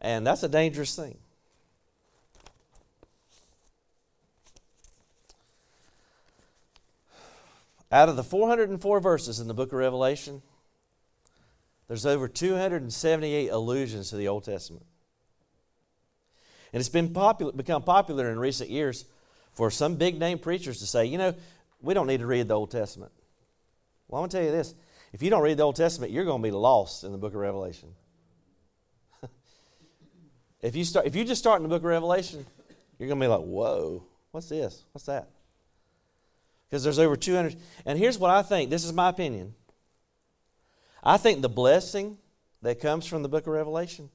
And 0.00 0.26
that's 0.26 0.42
a 0.42 0.48
dangerous 0.48 0.96
thing. 0.96 1.18
Out 7.92 8.08
of 8.08 8.16
the 8.16 8.24
404 8.24 9.00
verses 9.00 9.38
in 9.38 9.48
the 9.48 9.54
book 9.54 9.70
of 9.70 9.78
Revelation, 9.78 10.40
there's 11.88 12.06
over 12.06 12.26
278 12.26 13.48
allusions 13.48 14.08
to 14.10 14.16
the 14.16 14.28
Old 14.28 14.44
Testament. 14.44 14.86
And 16.72 16.80
it's 16.80 16.88
been 16.88 17.12
popular, 17.12 17.52
become 17.52 17.82
popular 17.82 18.30
in 18.30 18.38
recent 18.38 18.70
years 18.70 19.04
for 19.52 19.70
some 19.70 19.96
big 19.96 20.18
name 20.18 20.38
preachers 20.38 20.78
to 20.78 20.86
say, 20.86 21.04
you 21.04 21.18
know, 21.18 21.34
we 21.82 21.92
don't 21.92 22.06
need 22.06 22.20
to 22.20 22.26
read 22.26 22.48
the 22.48 22.54
Old 22.54 22.70
Testament. 22.70 23.12
Well, 24.08 24.22
I'm 24.22 24.22
going 24.22 24.30
to 24.30 24.36
tell 24.38 24.46
you 24.46 24.52
this 24.52 24.74
if 25.12 25.22
you 25.22 25.28
don't 25.28 25.42
read 25.42 25.58
the 25.58 25.64
Old 25.64 25.76
Testament, 25.76 26.12
you're 26.12 26.24
going 26.24 26.40
to 26.40 26.48
be 26.48 26.50
lost 26.50 27.04
in 27.04 27.12
the 27.12 27.18
book 27.18 27.34
of 27.34 27.40
Revelation. 27.40 27.90
if, 30.62 30.74
you 30.74 30.86
start, 30.86 31.04
if 31.04 31.14
you 31.14 31.24
just 31.24 31.42
start 31.42 31.58
in 31.58 31.64
the 31.64 31.68
book 31.68 31.82
of 31.82 31.86
Revelation, 31.86 32.46
you're 32.98 33.08
going 33.08 33.20
to 33.20 33.24
be 33.24 33.28
like, 33.28 33.42
whoa, 33.42 34.02
what's 34.30 34.48
this? 34.48 34.82
What's 34.92 35.04
that? 35.04 35.28
Because 36.72 36.84
there's 36.84 36.98
over 36.98 37.16
200. 37.16 37.54
And 37.84 37.98
here's 37.98 38.18
what 38.18 38.30
I 38.30 38.42
think 38.42 38.70
this 38.70 38.82
is 38.82 38.94
my 38.94 39.10
opinion. 39.10 39.52
I 41.04 41.18
think 41.18 41.42
the 41.42 41.48
blessing 41.50 42.16
that 42.62 42.80
comes 42.80 43.06
from 43.06 43.22
the 43.22 43.28
book 43.28 43.46
of 43.46 43.52
Revelation 43.52 44.08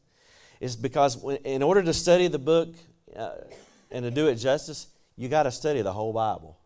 is 0.59 0.75
because 0.75 1.23
in 1.43 1.61
order 1.61 1.83
to 1.83 1.93
study 1.93 2.27
the 2.27 2.39
book 2.39 2.73
uh, 3.15 3.35
and 3.91 4.03
to 4.05 4.09
do 4.09 4.25
it 4.27 4.35
justice, 4.37 4.87
you 5.15 5.29
got 5.29 5.43
to 5.43 5.51
study 5.51 5.83
the 5.83 5.93
whole 5.93 6.11
Bible. 6.13 6.57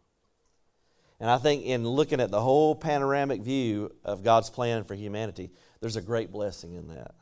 And 1.20 1.30
I 1.30 1.38
think 1.38 1.66
in 1.66 1.86
looking 1.86 2.22
at 2.22 2.32
the 2.32 2.40
whole 2.40 2.74
panoramic 2.74 3.42
view 3.42 3.92
of 4.06 4.24
God's 4.24 4.50
plan 4.50 4.86
for 4.86 4.96
humanity, 4.96 5.52
there's 5.82 5.98
a 5.98 6.02
great 6.02 6.32
blessing 6.32 6.76
in 6.76 6.88
that. 6.88 7.16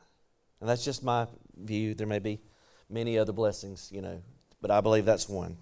And 0.60 0.70
that's 0.70 0.84
just 0.84 1.02
my 1.02 1.26
view. 1.56 1.94
There 1.94 2.06
may 2.06 2.20
be 2.20 2.38
many 2.88 3.18
other 3.18 3.32
blessings, 3.32 3.90
you 3.92 4.00
know, 4.00 4.22
but 4.62 4.70
I 4.70 4.80
believe 4.80 5.06
that's 5.06 5.28
one. 5.28 5.56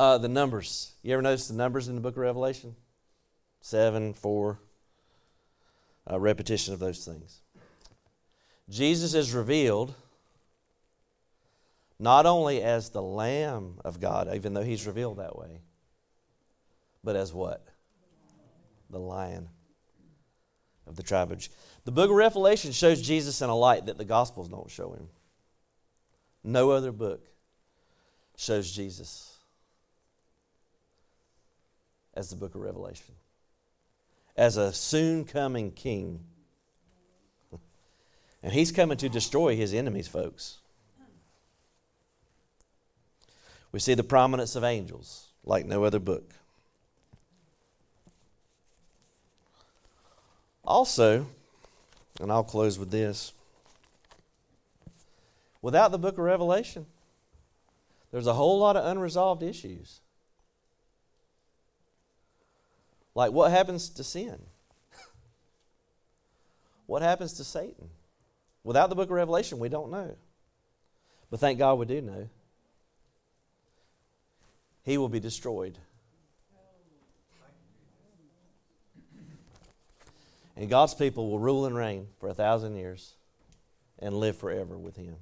Uh, 0.00 0.16
the 0.16 0.28
numbers. 0.28 0.92
You 1.02 1.12
ever 1.12 1.20
notice 1.20 1.48
the 1.48 1.52
numbers 1.52 1.88
in 1.88 1.94
the 1.94 2.00
book 2.00 2.14
of 2.14 2.22
Revelation? 2.22 2.74
Seven, 3.60 4.14
four, 4.14 4.58
a 6.06 6.18
repetition 6.18 6.72
of 6.72 6.80
those 6.80 7.04
things. 7.04 7.42
Jesus 8.70 9.12
is 9.12 9.34
revealed 9.34 9.92
not 11.98 12.24
only 12.24 12.62
as 12.62 12.88
the 12.88 13.02
Lamb 13.02 13.74
of 13.84 14.00
God, 14.00 14.34
even 14.34 14.54
though 14.54 14.62
he's 14.62 14.86
revealed 14.86 15.18
that 15.18 15.36
way, 15.36 15.60
but 17.04 17.14
as 17.14 17.34
what? 17.34 17.62
The 18.88 18.98
Lion 18.98 19.50
of 20.86 20.96
the 20.96 21.02
tribe 21.02 21.30
of. 21.30 21.46
The 21.84 21.92
book 21.92 22.08
of 22.08 22.16
Revelation 22.16 22.72
shows 22.72 23.02
Jesus 23.02 23.42
in 23.42 23.50
a 23.50 23.54
light 23.54 23.84
that 23.84 23.98
the 23.98 24.06
Gospels 24.06 24.48
don't 24.48 24.70
show 24.70 24.94
him. 24.94 25.10
No 26.42 26.70
other 26.70 26.90
book 26.90 27.28
shows 28.38 28.72
Jesus 28.72 29.29
as 32.20 32.28
the 32.28 32.36
book 32.36 32.54
of 32.54 32.60
Revelation, 32.60 33.14
as 34.36 34.58
a 34.58 34.74
soon 34.74 35.24
coming 35.24 35.72
king. 35.72 36.20
And 38.42 38.54
he's 38.54 38.72
coming 38.72 38.96
to 38.96 39.08
destroy 39.10 39.54
his 39.54 39.74
enemies, 39.74 40.08
folks. 40.08 40.58
We 43.70 43.80
see 43.80 43.92
the 43.92 44.02
prominence 44.02 44.56
of 44.56 44.64
angels 44.64 45.28
like 45.44 45.66
no 45.66 45.84
other 45.84 45.98
book. 45.98 46.32
Also, 50.64 51.26
and 52.18 52.32
I'll 52.32 52.44
close 52.44 52.78
with 52.78 52.90
this 52.90 53.34
without 55.60 55.90
the 55.92 55.98
book 55.98 56.16
of 56.16 56.24
Revelation, 56.24 56.86
there's 58.10 58.26
a 58.26 58.34
whole 58.34 58.58
lot 58.58 58.76
of 58.76 58.86
unresolved 58.86 59.42
issues. 59.42 60.00
Like 63.14 63.32
what 63.32 63.50
happens 63.50 63.88
to 63.90 64.04
sin? 64.04 64.38
what 66.86 67.02
happens 67.02 67.34
to 67.34 67.44
Satan? 67.44 67.90
Without 68.62 68.90
the 68.90 68.96
book 68.96 69.08
of 69.08 69.14
Revelation, 69.14 69.58
we 69.58 69.68
don't 69.68 69.90
know. 69.90 70.16
But 71.30 71.40
thank 71.40 71.58
God 71.58 71.78
we 71.78 71.86
do 71.86 72.00
know. 72.00 72.28
He 74.82 74.98
will 74.98 75.08
be 75.08 75.20
destroyed. 75.20 75.78
And 80.56 80.68
God's 80.68 80.94
people 80.94 81.30
will 81.30 81.38
rule 81.38 81.64
and 81.64 81.74
reign 81.74 82.08
for 82.18 82.28
a 82.28 82.34
thousand 82.34 82.76
years 82.76 83.14
and 83.98 84.14
live 84.14 84.36
forever 84.36 84.76
with 84.76 84.96
Him. 84.96 85.16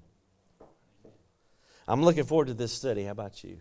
I'm 1.87 2.03
looking 2.03 2.25
forward 2.25 2.49
to 2.49 2.55
this 2.55 2.73
study. 2.73 3.05
How 3.05 3.13
about 3.13 3.45
you? 3.45 3.59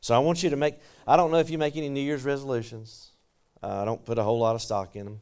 So 0.00 0.14
I 0.14 0.18
want 0.18 0.42
you 0.42 0.50
to 0.50 0.56
make, 0.56 0.76
I 1.06 1.16
don't 1.16 1.30
know 1.30 1.38
if 1.38 1.50
you 1.50 1.58
make 1.58 1.76
any 1.76 1.88
New 1.88 2.00
Year's 2.00 2.24
resolutions. 2.24 3.10
Uh, 3.62 3.82
I 3.82 3.84
don't 3.84 4.04
put 4.04 4.18
a 4.18 4.22
whole 4.22 4.38
lot 4.38 4.54
of 4.54 4.62
stock 4.62 4.94
in 4.94 5.04
them. 5.04 5.20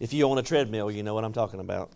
If 0.00 0.12
you 0.12 0.24
own 0.24 0.38
a 0.38 0.42
treadmill, 0.42 0.90
you 0.90 1.02
know 1.02 1.14
what 1.14 1.24
I'm 1.24 1.32
talking 1.32 1.60
about. 1.60 1.90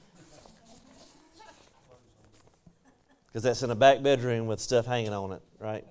Because 3.27 3.43
that's 3.43 3.63
in 3.63 3.71
a 3.71 3.75
back 3.75 4.03
bedroom 4.03 4.47
with 4.47 4.61
stuff 4.61 4.87
hanging 4.87 5.13
on 5.13 5.33
it, 5.33 5.43
right? 5.59 5.85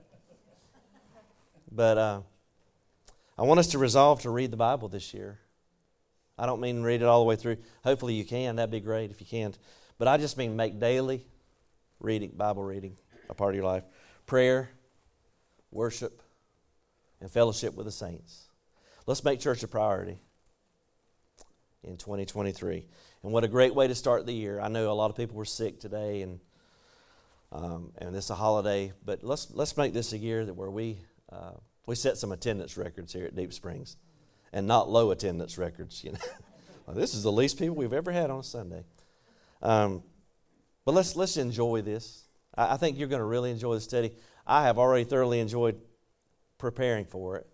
But 1.72 1.98
uh, 1.98 2.22
I 3.38 3.42
want 3.42 3.60
us 3.60 3.68
to 3.68 3.78
resolve 3.78 4.22
to 4.22 4.30
read 4.30 4.52
the 4.52 4.58
Bible 4.58 4.88
this 4.88 5.14
year. 5.14 5.40
I 6.38 6.46
don't 6.46 6.62
mean 6.62 6.84
read 6.84 7.02
it 7.02 7.06
all 7.06 7.20
the 7.20 7.28
way 7.28 7.36
through. 7.36 7.58
Hopefully 7.84 8.14
you 8.14 8.24
can. 8.24 8.56
That'd 8.56 8.72
be 8.72 8.80
great 8.80 9.12
if 9.12 9.20
you 9.20 9.28
can't, 9.28 9.58
But 9.98 10.08
I 10.08 10.18
just 10.18 10.38
mean 10.38 10.56
make 10.56 10.80
daily 10.80 11.26
reading, 12.00 12.32
Bible 12.36 12.64
reading 12.64 12.98
a 13.30 13.34
part 13.34 13.52
of 13.52 13.56
your 13.56 13.66
life. 13.66 13.84
Prayer, 14.26 14.70
worship, 15.72 16.22
and 17.22 17.30
fellowship 17.30 17.76
with 17.76 17.86
the 17.86 17.92
saints. 17.92 18.48
Let's 19.06 19.24
make 19.24 19.40
church 19.40 19.64
a 19.64 19.68
priority 19.68 20.20
in 21.84 21.98
2023. 21.98 22.88
And 23.24 23.32
what 23.32 23.44
a 23.44 23.48
great 23.48 23.76
way 23.76 23.88
to 23.88 23.96
start 23.96 24.26
the 24.26 24.34
year. 24.34 24.60
I 24.60 24.68
know 24.68 24.92
a 24.92 24.94
lot 24.94 25.10
of 25.10 25.16
people 25.16 25.36
were 25.36 25.46
sick 25.46 25.80
today 25.80 26.22
and 26.22 26.40
um, 27.52 27.92
and 28.00 28.16
it's 28.16 28.30
a 28.30 28.36
holiday, 28.36 28.92
but 29.06 29.24
let's 29.24 29.50
let's 29.52 29.78
make 29.78 29.94
this 29.94 30.12
a 30.12 30.18
year 30.18 30.44
that 30.44 30.54
where 30.54 30.70
we 30.70 31.00
uh, 31.32 31.52
we 31.86 31.96
set 31.96 32.18
some 32.18 32.34
attendance 32.34 32.76
records 32.76 33.14
here 33.14 33.26
at 33.26 33.36
Deep 33.36 33.54
Springs, 33.54 33.96
and 34.52 34.68
not 34.68 34.90
low 34.90 35.12
attendance 35.12 35.58
records. 35.58 36.04
You 36.04 36.14
know, 36.14 36.20
well, 36.86 36.96
this 36.98 37.14
is 37.14 37.24
the 37.24 37.32
least 37.32 37.58
people 37.58 37.76
we've 37.76 37.94
ever 37.94 38.12
had 38.12 38.30
on 38.30 38.40
a 38.40 38.44
Sunday. 38.44 38.84
Um, 39.62 40.04
but 40.84 40.96
let's 40.96 41.16
let's 41.16 41.38
enjoy 41.38 41.82
this. 41.82 42.25
I, 42.58 42.78
think 42.78 42.98
you're 42.98 43.08
going 43.08 43.20
to 43.20 43.26
really 43.26 43.52
enjoy 43.52 43.76
the 43.76 43.82
study. 43.82 44.12
I 44.48 44.64
have 44.64 44.78
already 44.78 45.04
thoroughly 45.04 45.40
enjoyed 45.40 45.80
preparing 46.58 47.06
for 47.06 47.38
it, 47.38 47.48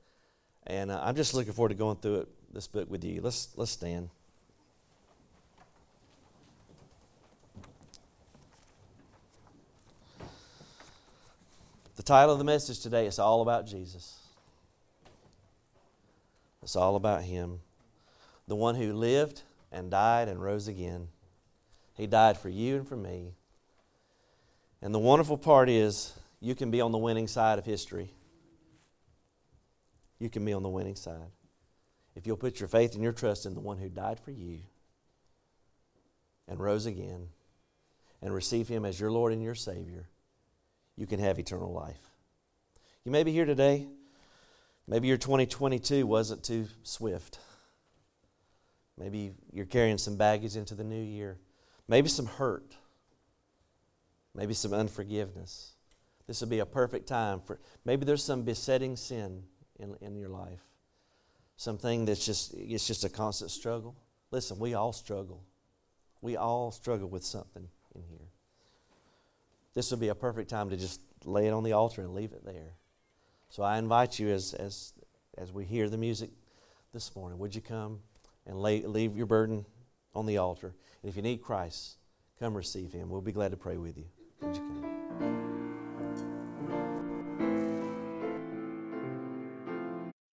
and 0.67 0.91
uh, 0.91 0.99
I'm 1.01 1.15
just 1.15 1.33
looking 1.33 1.53
forward 1.53 1.69
to 1.69 1.75
going 1.75 1.97
through 1.97 2.21
it 2.21 2.27
this 2.53 2.67
book 2.67 2.89
with 2.89 3.03
you. 3.03 3.21
Let's 3.21 3.49
let's 3.55 3.71
stand. 3.71 4.09
The 11.95 12.03
title 12.03 12.33
of 12.33 12.39
the 12.39 12.45
message 12.45 12.79
today 12.79 13.05
is 13.05 13.19
all 13.19 13.41
about 13.41 13.67
Jesus. 13.67 14.17
It's 16.63 16.75
all 16.75 16.95
about 16.95 17.23
Him, 17.23 17.59
the 18.47 18.55
one 18.55 18.75
who 18.75 18.93
lived 18.93 19.41
and 19.71 19.89
died 19.89 20.27
and 20.27 20.41
rose 20.41 20.67
again. 20.67 21.07
He 21.95 22.07
died 22.07 22.37
for 22.37 22.49
you 22.49 22.77
and 22.77 22.87
for 22.87 22.95
me. 22.97 23.33
And 24.81 24.93
the 24.93 24.99
wonderful 24.99 25.37
part 25.37 25.69
is, 25.69 26.13
you 26.39 26.55
can 26.55 26.71
be 26.71 26.81
on 26.81 26.91
the 26.91 26.97
winning 26.97 27.27
side 27.27 27.59
of 27.59 27.65
history. 27.65 28.11
You 30.19 30.29
can 30.29 30.43
be 30.43 30.53
on 30.53 30.63
the 30.63 30.69
winning 30.69 30.95
side. 30.95 31.31
If 32.15 32.25
you'll 32.25 32.37
put 32.37 32.59
your 32.59 32.67
faith 32.67 32.93
and 32.93 33.03
your 33.03 33.13
trust 33.13 33.45
in 33.45 33.53
the 33.53 33.59
one 33.59 33.77
who 33.77 33.89
died 33.89 34.19
for 34.19 34.31
you 34.31 34.59
and 36.47 36.59
rose 36.59 36.85
again 36.85 37.27
and 38.21 38.33
receive 38.33 38.67
Him 38.67 38.85
as 38.85 38.99
your 38.99 39.11
Lord 39.11 39.33
and 39.33 39.41
your 39.41 39.55
Savior, 39.55 40.07
you 40.95 41.05
can 41.05 41.19
have 41.19 41.39
eternal 41.39 41.71
life. 41.71 42.11
You 43.05 43.11
may 43.11 43.23
be 43.23 43.31
here 43.31 43.45
today 43.45 43.87
Maybe 44.87 45.07
your 45.07 45.17
2022 45.17 46.05
wasn't 46.05 46.43
too 46.43 46.67
swift. 46.83 47.39
Maybe 48.97 49.31
you're 49.51 49.65
carrying 49.65 49.97
some 49.97 50.17
baggage 50.17 50.55
into 50.57 50.75
the 50.75 50.83
new 50.83 51.01
year. 51.01 51.37
Maybe 51.87 52.09
some 52.09 52.25
hurt. 52.25 52.75
Maybe 54.35 54.53
some 54.53 54.73
unforgiveness. 54.73 55.73
This 56.27 56.39
would 56.41 56.49
be 56.49 56.59
a 56.59 56.65
perfect 56.65 57.07
time 57.07 57.41
for 57.41 57.59
maybe 57.83 58.05
there's 58.05 58.23
some 58.23 58.43
besetting 58.43 58.95
sin 58.95 59.43
in, 59.79 59.95
in 60.01 60.15
your 60.15 60.29
life. 60.29 60.61
Something 61.57 62.05
that's 62.05 62.25
just 62.25 62.53
it's 62.53 62.87
just 62.87 63.03
a 63.03 63.09
constant 63.09 63.51
struggle. 63.51 63.95
Listen, 64.31 64.57
we 64.57 64.73
all 64.73 64.93
struggle. 64.93 65.43
We 66.21 66.37
all 66.37 66.71
struggle 66.71 67.09
with 67.09 67.23
something 67.23 67.67
in 67.95 68.03
here. 68.03 68.27
This 69.73 69.91
would 69.91 69.99
be 69.99 70.09
a 70.09 70.15
perfect 70.15 70.49
time 70.49 70.69
to 70.69 70.77
just 70.77 71.01
lay 71.25 71.47
it 71.47 71.51
on 71.51 71.63
the 71.63 71.73
altar 71.73 72.01
and 72.01 72.13
leave 72.13 72.31
it 72.31 72.45
there. 72.45 72.73
So 73.49 73.63
I 73.63 73.77
invite 73.77 74.19
you 74.19 74.29
as, 74.29 74.53
as, 74.53 74.93
as 75.37 75.51
we 75.51 75.65
hear 75.65 75.89
the 75.89 75.97
music 75.97 76.29
this 76.93 77.15
morning, 77.15 77.37
would 77.39 77.53
you 77.53 77.61
come 77.61 77.99
and 78.45 78.57
lay, 78.57 78.81
leave 78.81 79.15
your 79.15 79.25
burden 79.25 79.65
on 80.15 80.25
the 80.25 80.37
altar? 80.37 80.73
And 81.01 81.09
if 81.09 81.15
you 81.15 81.21
need 81.21 81.41
Christ, 81.41 81.97
come 82.39 82.55
receive 82.55 82.91
him. 82.91 83.09
We'll 83.09 83.21
be 83.21 83.31
glad 83.31 83.51
to 83.51 83.57
pray 83.57 83.77
with 83.77 83.97
you. 83.97 84.05
음식 84.43 85.40